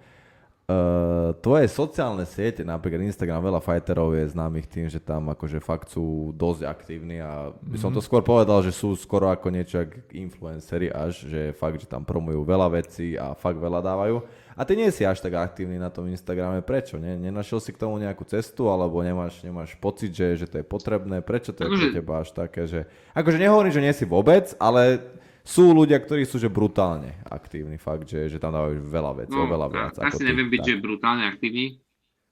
[0.64, 5.92] Uh, tvoje sociálne siete, napríklad Instagram, veľa fighterov je známych tým, že tam akože fakt
[5.92, 10.88] sú dosť aktívni a by som to skôr povedal, že sú skoro ako niečo influencery
[10.88, 14.24] až, že fakt, že tam promujú veľa vecí a fakt veľa dávajú.
[14.56, 16.96] A ty nie si až tak aktívny na tom Instagrame, prečo?
[16.96, 17.20] Ne?
[17.20, 21.20] Nenašiel si k tomu nejakú cestu alebo nemáš, nemáš pocit, že, že to je potrebné?
[21.20, 22.88] Prečo to je pre Akože- teba až také, že...
[23.12, 25.12] Akože nehovorím, že nie si vôbec, ale
[25.44, 29.44] sú ľudia, ktorí sú že brutálne aktívni, fakt, že, že tam dávajú veľa vecí, No,
[29.44, 29.94] oveľa viac.
[30.00, 30.26] asi ty.
[30.26, 30.68] neviem byť, Tak.
[30.68, 31.64] že brutálne aktívny.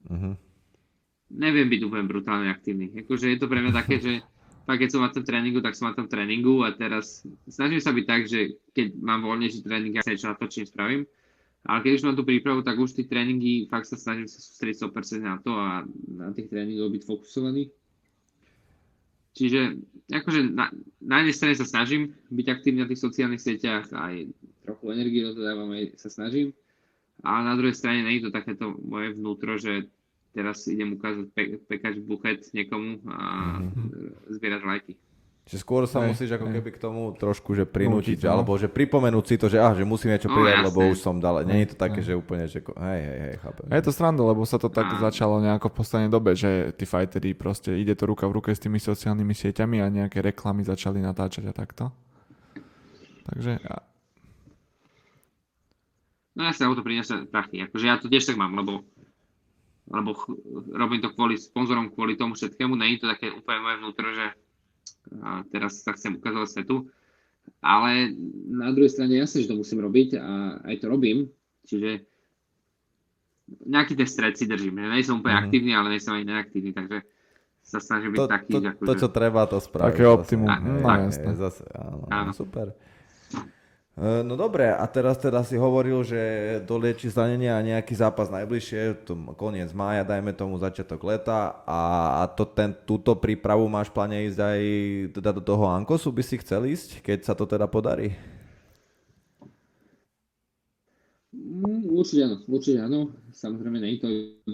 [0.09, 0.31] Mhm.
[1.31, 2.93] Neviem byť úplne brutálne aktívny.
[2.95, 4.13] Akože je to pre mňa také, že
[4.67, 7.89] fakt, keď som na tom tréningu, tak som na tom tréningu a teraz snažím sa
[7.89, 8.39] byť tak, že
[8.69, 11.05] keď mám voľnejší tréning, ja sa niečo natočím, spravím.
[11.63, 14.83] Ale keď už mám tú prípravu, tak už tie tréningy, fakt sa snažím sa sústrediť
[14.83, 17.71] 100% na to a na tých tréningoch byť fokusovaný.
[19.33, 19.81] Čiže
[20.13, 20.69] akože na,
[21.01, 24.29] na jednej strane sa snažím byť aktívny na tých sociálnych sieťach, aj
[24.63, 26.53] trochu energie do toho dávam, aj sa snažím.
[27.25, 29.89] Ale na druhej strane nie je to takéto moje vnútro, že
[30.33, 33.17] teraz idem ukázať pe- pekať buchet niekomu a
[34.33, 34.93] zbierať lajky.
[35.43, 36.55] Čiže skôr sa Hej, musíš ako hej.
[36.55, 38.31] keby k tomu trošku, že prinútiť, Nútiť, no.
[38.31, 41.19] alebo že pripomenúť si to, že, ah, že musím niečo No, pridať, lebo už som
[41.19, 41.43] dal.
[41.43, 42.07] Je to také, Hej.
[42.07, 43.65] že úplne, že hej, hej, hej, chápem.
[43.67, 45.03] Je to sranda, lebo sa to tak Áno.
[45.03, 48.63] začalo nejako v poslednej dobe, že tí fighteri proste ide to ruka v ruke s
[48.63, 51.91] tými sociálnymi sieťami a nejaké reklamy začali natáčať a takto.
[53.27, 53.59] Takže
[56.33, 57.61] No ja sa o to prinesem prachy.
[57.61, 58.81] Akože ja to tiež tak mám, lebo,
[59.85, 60.33] lebo ch-
[60.73, 62.73] robím to kvôli sponzorom, kvôli tomu všetkému.
[62.73, 64.33] Není to také úplne moje vnútro, že
[65.19, 66.87] a teraz sa chcem ukázať svetu.
[67.59, 68.11] Ale
[68.47, 70.31] na druhej strane jasne, že to musím robiť a
[70.63, 71.27] aj to robím.
[71.63, 72.07] Čiže
[73.63, 74.79] nejaký ten stred si držím.
[74.79, 75.43] Nie som úplne Mhm.
[75.43, 76.71] aktívny, ale nie som ani neaktívny.
[76.71, 77.03] Takže
[77.61, 79.87] sa snažím byť To, taký, to, že to, čo treba, to spraviť.
[79.89, 80.47] Také optimum.
[80.47, 80.99] Tak, No tak.
[81.05, 81.31] jasné.
[81.33, 82.31] Zase, áno, Áno.
[82.31, 82.75] super.
[83.93, 86.21] E, No dobre, a teraz teda si hovoril, že
[86.65, 91.79] dolieči zranenie a nejaký zápas najbližšie, to koniec mája, dajme tomu začiatok leta a,
[92.21, 94.59] a to, ten, túto prípravu máš v pláne ísť aj
[95.21, 98.17] teda do toho Ankosu, by si chcel ísť, keď sa to teda podarí?
[101.33, 102.99] Mm, určite áno, určite áno.
[103.33, 104.09] Samozrejme, nie je to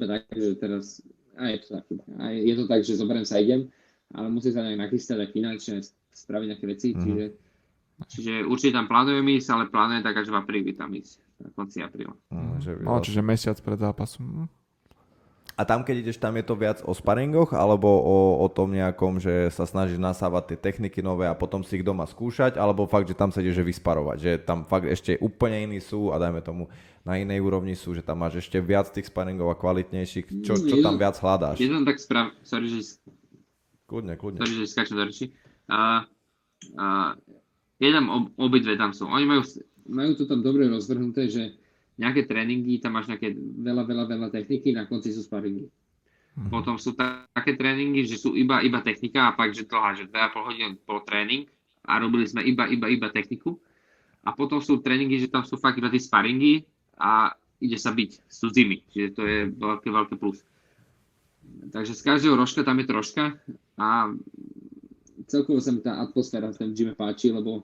[0.07, 1.03] tak, že teraz,
[1.35, 1.85] a je to tak,
[2.19, 3.67] a je to tak, že zoberiem sa idem,
[4.15, 5.83] ale musím sa nejak nachystať a finančne
[6.15, 7.01] spraviť nejaké veci, Mhm.
[7.03, 7.25] čiže,
[8.08, 11.84] čiže určite tam plánujem ísť, ale plánujem tak až v apríli tam ísť, na konci
[11.84, 12.16] apríla.
[12.32, 14.24] Mm, že No, čiže mesiac pred zápasom.
[14.45, 14.47] Hm.
[15.60, 19.20] A tam, keď ideš, tam je to viac o sparingoch, alebo o, o tom nejakom,
[19.20, 23.12] že sa snažíš nasávať tie techniky nové a potom si ich doma skúšať, alebo fakt,
[23.12, 26.39] že tam sa ideš že vysparovať, že tam fakt ešte úplne iní sú a dajme
[26.39, 26.72] tomu
[27.04, 30.47] na inej úrovni sú, že tam máš ešte viac tých sparingov a kvalitnejších.
[30.47, 31.60] Čo, čo Je tam viac hľadáš?
[31.60, 32.32] Je tam tak sprav...
[32.47, 33.04] Sorry, že,
[33.84, 34.39] Kľudne, kľudne.
[34.39, 35.36] sorry, že skáčem do reči.
[35.68, 36.06] A,
[36.80, 36.88] a,
[37.80, 39.07] je tam ob, obidve tam sú.
[39.07, 39.41] Oni majú,
[39.88, 41.55] majú to tam dobre rozvrhnuté, že
[41.99, 45.67] nejaké tréningy, tam máš nejaké veľa, veľa, veľa techniky, na konci sú sparingy.
[46.47, 50.07] Potom sú ta- také tréningy, že sú iba, iba technika a fakt, že dlhá, že
[50.07, 51.43] 2,5 hodiny bol tréning
[51.84, 53.59] a robili sme iba, iba, iba techniku.
[54.23, 56.63] A potom sú tréningy, že tam sú fakt iba tí sparingy
[56.95, 60.39] a ide sa byť s cudzími, čiže to je veľké, veľké plus.
[61.75, 63.36] Takže z každého rožka tam je troška
[63.75, 64.07] a
[65.30, 67.63] celkovo sa mi tá atmosféra v tom gyme páči, lebo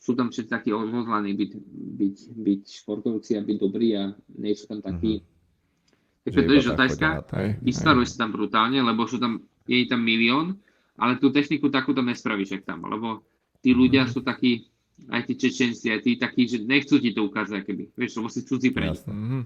[0.00, 1.50] sú tam všetci takí odhodlaní byť,
[1.98, 5.20] byť, byť športovci a byť dobrí a nie sú tam takí.
[5.20, 7.06] Že Takže to iba je tak žotajská.
[7.06, 7.34] chodia na to.
[7.38, 9.32] Hej, Vystaruje sa tam brutálne, lebo sú tam,
[9.66, 10.58] je tam milión,
[10.96, 13.22] ale tú techniku takú tam nespravíš, jak tam, lebo
[13.62, 14.66] tí ľudia sú takí,
[15.10, 18.46] aj tí Čečenci, aj tí takí, že nechcú ti to ukázať, keby, vieš, lebo si
[18.46, 19.02] cudzí pre nich.
[19.02, 19.12] Jasné.
[19.12, 19.40] Mhm.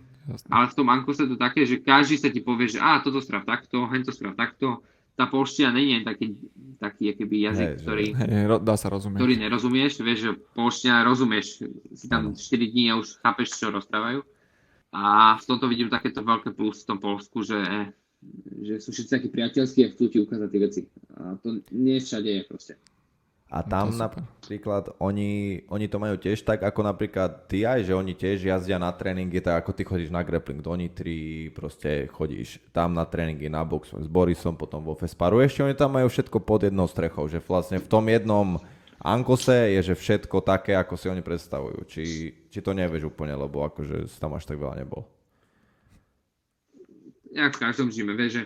[0.46, 3.18] Ale v tom Ankose je to také, že každý sa ti povie, že a toto
[3.18, 4.84] sprav takto, hen to sprav takto.
[5.21, 6.27] Tá polština je taký,
[6.81, 9.21] taký akoby jazyk, Hej, ktorý, Hej, dá sa rozumieť.
[9.21, 11.61] ktorý nerozumieš, vieš, že polština rozumieš,
[11.93, 14.25] si tam 4 dní a už chápeš, čo rozprávajú.
[14.97, 17.61] A v tomto vidím takéto veľké plus v tom Polsku, že,
[18.64, 20.81] že sú všetci takí priateľskí a chcú ti ukázať tie veci.
[21.21, 22.73] A to nie všade je proste.
[23.51, 24.22] A tam To je super.
[24.22, 28.78] napríklad oni, oni to majú tiež tak, ako napríklad ty aj, že oni tiež jazdia
[28.78, 33.51] na tréningy, tak ako ty chodíš na grappling, oni tri proste chodíš tam na tréningy,
[33.51, 35.42] na box s Borisom, potom vo Fesparu.
[35.42, 38.62] Ešte oni tam majú všetko pod jednou strechou, že vlastne v tom jednom
[39.03, 41.88] Ankose je, že všetko také, ako si oni predstavujú.
[41.88, 42.03] Či,
[42.53, 45.09] či to nevieš úplne, lebo akože tam až tak veľa nebol.
[47.34, 48.42] Jak v každom gyme, vieš, že,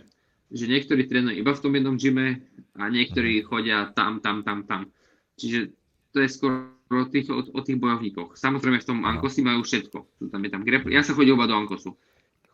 [0.55, 2.47] že niektorí trénujú iba v tom jednom gyme
[2.79, 4.87] a niektorí chodia tam, tam, tam, tam.
[5.35, 5.75] Čiže
[6.15, 8.39] to je skoro o tých, o, o tých bojovníkoch.
[8.39, 10.31] Samozrejme v tom Ankosi majú všetko.
[10.31, 10.95] Tam je tam grappling.
[10.95, 11.99] Ja sa chodil iba do Ankosu.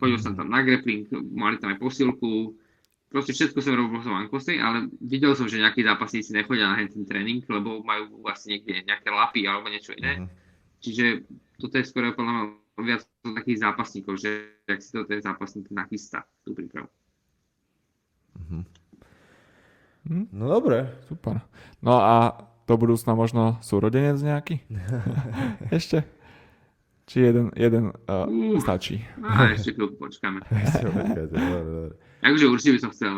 [0.00, 2.56] Chodil som tam na grappling, mali tam aj posilku,
[3.12, 6.80] proste všetko som robil v tom Ankose, ale videl som, že nejakí zápasníci nechodia na
[6.88, 10.24] ten tréning, lebo majú vlastne niekde nejaké lapy alebo niečo iné.
[10.24, 10.26] Mhm.
[10.80, 11.04] Čiže
[11.60, 12.44] toto je skoro podľa mňa
[12.80, 16.88] viac takých zápasníkov, že ak si to ten zápasník nachystá, tú prípravu.
[20.32, 20.88] No dobre.
[21.06, 21.44] Super.
[21.80, 24.64] No a do budúcna možno súrodenec nejaký?
[25.70, 26.06] Ešte?
[27.04, 28.62] Či jeden, jeden uh, Uh.
[28.62, 29.02] stačí?
[29.18, 30.46] A ešte chvíľku počkáme.
[30.46, 31.94] Počkajte, dobre, dobre.
[32.22, 33.12] Takže určite by som chcel.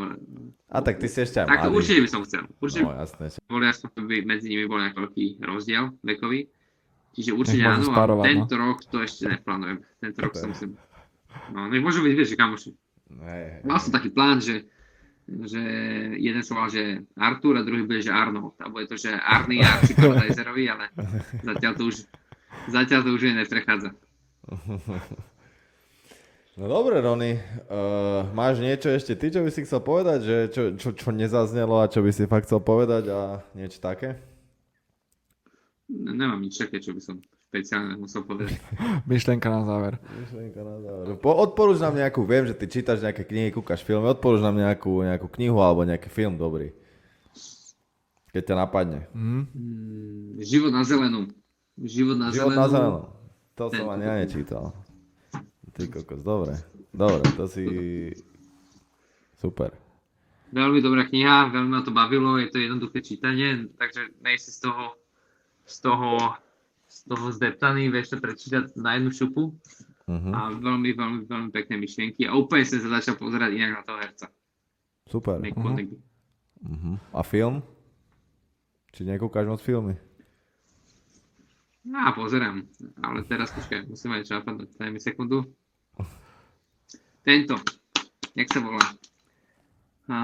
[0.73, 1.77] A tak ty si ešte aj Tak mladý.
[1.77, 2.43] určite by som chcel.
[2.57, 3.25] Určite No jasné.
[3.45, 6.49] boli aspoň, by medzi nimi bol nejaký rozdiel vekový.
[7.13, 8.25] Čiže určite áno, a no.
[8.25, 9.85] tento rok to ešte neplánujem.
[10.01, 10.41] Tento rok Ok.
[10.41, 10.71] som musím...
[11.53, 12.71] No, nech môžu byť, vieš, že kamoši.
[13.13, 13.45] Hej.
[13.69, 14.65] Mal som taký plán, že,
[15.29, 15.62] že
[16.18, 18.59] jeden som mal, že Artur a druhý bude, že Arnold.
[18.59, 20.91] A bude to, že Arny a Archie Paradiserovi, ale
[21.47, 21.97] zatiaľ to už,
[22.68, 23.91] zatiaľ to už je neprechádza.
[26.53, 27.41] No dobre, Rony,
[27.73, 31.81] uh, máš niečo ešte ty, čo by si chcel povedať, že čo, čo, čo nezaznelo
[31.81, 34.20] a čo by si fakt chcel povedať a niečo také?
[35.89, 38.57] Ne- Nemám nič také, čo by som špeciálne musel povedať.
[39.13, 40.01] Myšlienka na záver.
[40.01, 41.05] Myšlienka na záver.
[41.21, 45.05] Po, odporúč nám nejakú, viem, že ty čítaš nejaké knihy, kúkaš filmy, odporúč nám nejakú,
[45.05, 46.73] nejakú knihu alebo nejaký film dobrý.
[48.33, 49.05] Keď ťa napadne.
[49.13, 49.41] Mhm.
[49.53, 51.29] Mm, Život na zelenú.
[51.77, 52.57] Život na Život zelenú.
[52.57, 53.01] na zeleno.
[53.61, 54.73] To som ani ja nečítal.
[55.77, 56.57] Ty kokos, dobre.
[56.89, 57.65] Dobre, to si...
[59.37, 59.77] Super.
[60.53, 64.69] Veľmi dobrá kniha, veľmi ma to bavilo, je to jednoduché čítanie, takže nej si z
[64.69, 64.97] toho,
[65.65, 66.09] z toho,
[67.05, 69.55] toho zdeptaný, vieš to prečítať na jednu šupu
[70.03, 70.31] Mhm.
[70.35, 73.99] a veľmi, veľmi, veľmi pekné myšlienky a úplne som sa začal pozerať inak na toho
[74.03, 74.27] herca.
[75.07, 75.39] Super.
[75.39, 75.95] Monaghy.
[76.63, 76.99] Mhm.
[77.15, 77.63] A film?
[78.91, 79.95] Či nekúkaš moc filmy?
[81.83, 82.63] No a pozerám,
[83.03, 85.43] ale teraz počkaj, musím aj čo napadnúť, daj mi sekundu.
[87.23, 87.55] Tento,
[88.35, 88.87] jak sa volá?
[90.07, 90.19] A,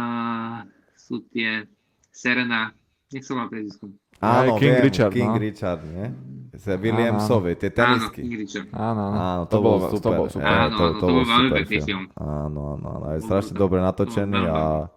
[0.94, 1.66] sú tie
[2.10, 2.74] Serena,
[3.10, 3.94] nech som mal priezviskom.
[4.18, 5.38] Áno, King viem, Richard, King no.
[5.38, 6.06] Richard, nie?
[6.56, 8.24] Z Williamsovi, tie tenisky.
[8.72, 9.16] Áno, áno.
[9.20, 10.00] Áno, to, to, bol super.
[10.00, 10.48] to bol super.
[10.48, 12.04] Áno, áno, to bol veľmi pekný film.
[12.16, 14.88] Áno, áno, áno, je strašne dobre natočený a,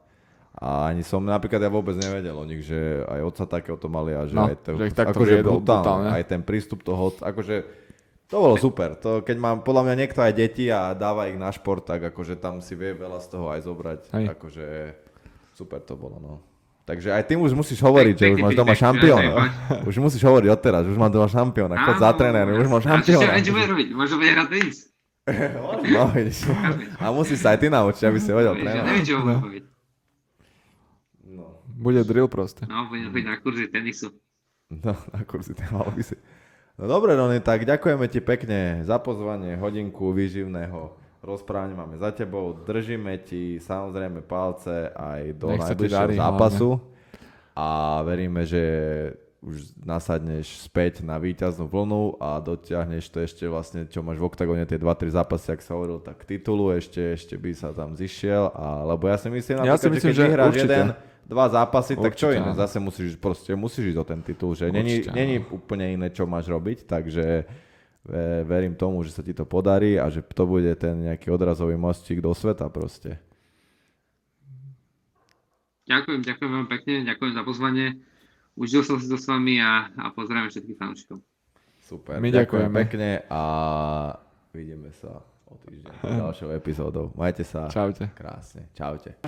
[0.55, 4.15] a ani som, napríklad ja vôbec nevedel o nich, že aj otca takého to mali
[4.15, 6.09] a že No, aj to, že akože viedol brutálne, brutálne.
[6.15, 7.55] aj ten prístup toho, akože
[8.31, 8.95] to bolo super.
[9.03, 12.39] To, keď mám podľa mňa niekto aj deti a dáva ich na šport, tak akože
[12.39, 13.99] tam si vie veľa z toho aj zobrať.
[14.15, 14.25] Hej.
[14.31, 14.65] Akože
[15.51, 16.33] super to bolo, no.
[16.91, 19.31] Takže aj ty už musíš hovoriť, že Pekný už máš doma šampióna.
[19.87, 21.87] Už musíš hovoriť odteraz, už mám doma šampióna.
[21.87, 23.31] Chod za tréner, už mám A čo, šampióna.
[23.39, 23.87] bude robiť?
[23.95, 24.77] Možno bude hrať tenis.
[25.95, 26.51] No, vidíš.
[26.99, 28.87] A musíš sa aj ty naučiť, aby si vedel Vieš, ja trénovať.
[28.91, 29.63] neviem, čo bude robiť.
[31.31, 31.43] No,
[31.79, 32.67] Bude drill proste.
[32.67, 34.11] No, bude robiť na kurzy tenisu.
[34.67, 36.19] no, na ty mal by si.
[36.75, 42.53] No dobre, Rony, tak ďakujeme ti pekne za pozvanie, hodinku výživného rozprávania máme za tebou.
[42.65, 46.69] Držíme ti samozrejme palce aj do Nech najbližšieho zápasu.
[47.53, 48.63] A veríme, že
[49.41, 54.69] už nasadneš späť na víťaznú vlnu a dotiahneš to ešte vlastne, čo máš v oktagóne,
[54.69, 58.53] tie 2-3 zápasy, ak sa hovoril, tak titulu ešte, ešte by sa tam zišiel.
[58.53, 60.69] A, lebo ja si myslím, Ja si myslím, že keď že vyhráš určite.
[60.69, 60.89] jeden,
[61.25, 62.49] dva zápasy, tak čo Určite, iné?
[62.53, 62.59] áno.
[62.61, 66.29] Zase musíš, proste musíš ísť o ten titul, že není, Určite, není úplne iné, čo
[66.29, 67.25] máš robiť, takže
[68.43, 72.17] verím tomu, že sa ti to podarí a že to bude ten nejaký odrazový mostík
[72.17, 73.21] do sveta proste.
[75.85, 77.87] Ďakujem, ďakujem veľmi pekne, ďakujem za pozvanie.
[78.55, 81.19] Užil som si to s vami a, a pozdravím všetkých fanúšikov.
[81.81, 83.41] Super, My ďakujem pekne a
[84.55, 85.19] vidíme sa
[85.51, 85.93] o týždeň
[86.23, 87.11] ďalšou epizódou.
[87.19, 88.07] Majte sa Čaute.
[88.15, 88.71] krásne.
[88.71, 89.19] Čaute.